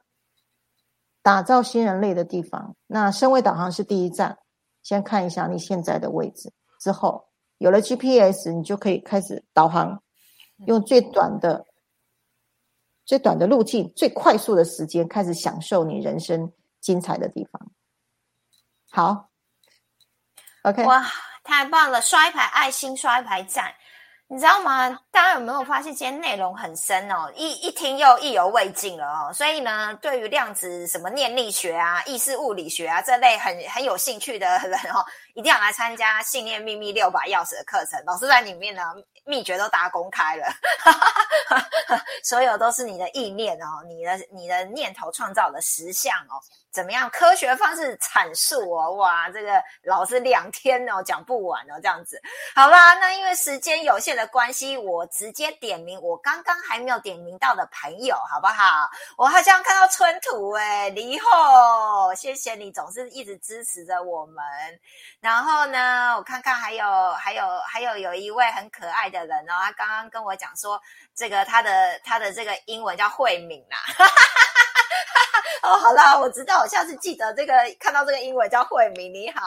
[1.22, 4.38] 打造新人类的地方，那身位导航是第一站，
[4.82, 6.52] 先看一下你现在的位置。
[6.80, 7.28] 之后
[7.58, 10.02] 有了 GPS，你就可以开始导航，
[10.66, 11.66] 用最短的、
[13.04, 17.72] 最短的路径、最快速的时间，开始享受你人生精彩的地方。
[18.90, 19.30] 好
[20.62, 21.04] ，OK，哇！
[21.44, 22.00] 太棒了！
[22.00, 23.74] 刷一排爱心，刷一排赞，
[24.32, 24.98] 你知道吗？
[25.10, 27.30] 大家有没有发现今天内容很深哦？
[27.36, 29.30] 一一听又意犹未尽了哦。
[29.30, 35.04] 所以呢，对于量子什么念力学啊、意识物理学啊这类很很有兴趣的人哦，
[35.34, 38.02] 一定要来参加信念秘密六把钥匙的课程。
[38.06, 38.82] 老师在里面呢，
[39.26, 40.46] 秘诀都大公开了，
[42.24, 46.40] 所有都是你的意念哦，你的你的念头创造的实相哦。
[46.72, 47.08] 怎么样？
[47.10, 52.20] 科学方式阐述哦，哇，这个老师两天哦讲不完哦，这样子，
[52.54, 58.88] 好啦，那因为时间有限的关系，我直接点名我刚刚还没有点名到的朋友，好不好？
[59.18, 64.42] 我好像看到春图哎，李后，谢谢你总是一直支持着我们。
[65.20, 70.80] 然后呢，我看看还有还有还有有一位很可爱的人哦，他刚刚跟我讲说，
[71.14, 73.78] 这个他的他的这个英文叫慧敏啦。
[75.62, 79.40] 哦，好啦，我知道，我下次记得这个看到这个英文叫慧明，你好。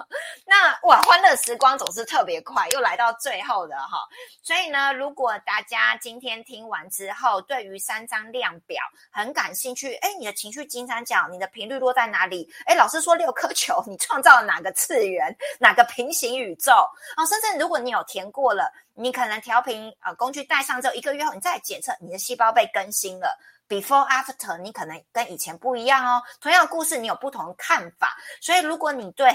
[0.44, 4.06] 那哇，欢乐时光总是特别快，又来到最后的哈。
[4.42, 12.50] 所以呢，如果大家今天听完之后，对于三张量表很感兴趣，哎，你的情绪金三角，你的频率落在哪里？
[12.66, 16.72] 哎，老师说六颗球，你创造了哪个次元，哪个平行宇宙？
[17.16, 23.38] 哦，甚至如果你有填过了，你可能调频啊工具带上之后一个月后，你再检测你的细胞被更新了。
[23.68, 26.22] Before after，你可能跟以前不一样哦。
[26.40, 28.16] 同样的故事，你有不同的看法。
[28.40, 29.28] 所以，如果你对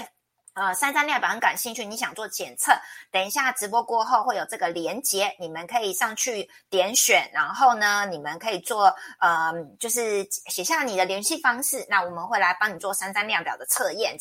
[0.54, 2.72] 呃三三量表很感兴趣，你想做检测，
[3.12, 14.12] 等一下直播过后会有这个连接，你们可以上去点选，然后呢，你们可以做呃，就是写下你的联系方式，那我们会来帮你做三三量表的测验。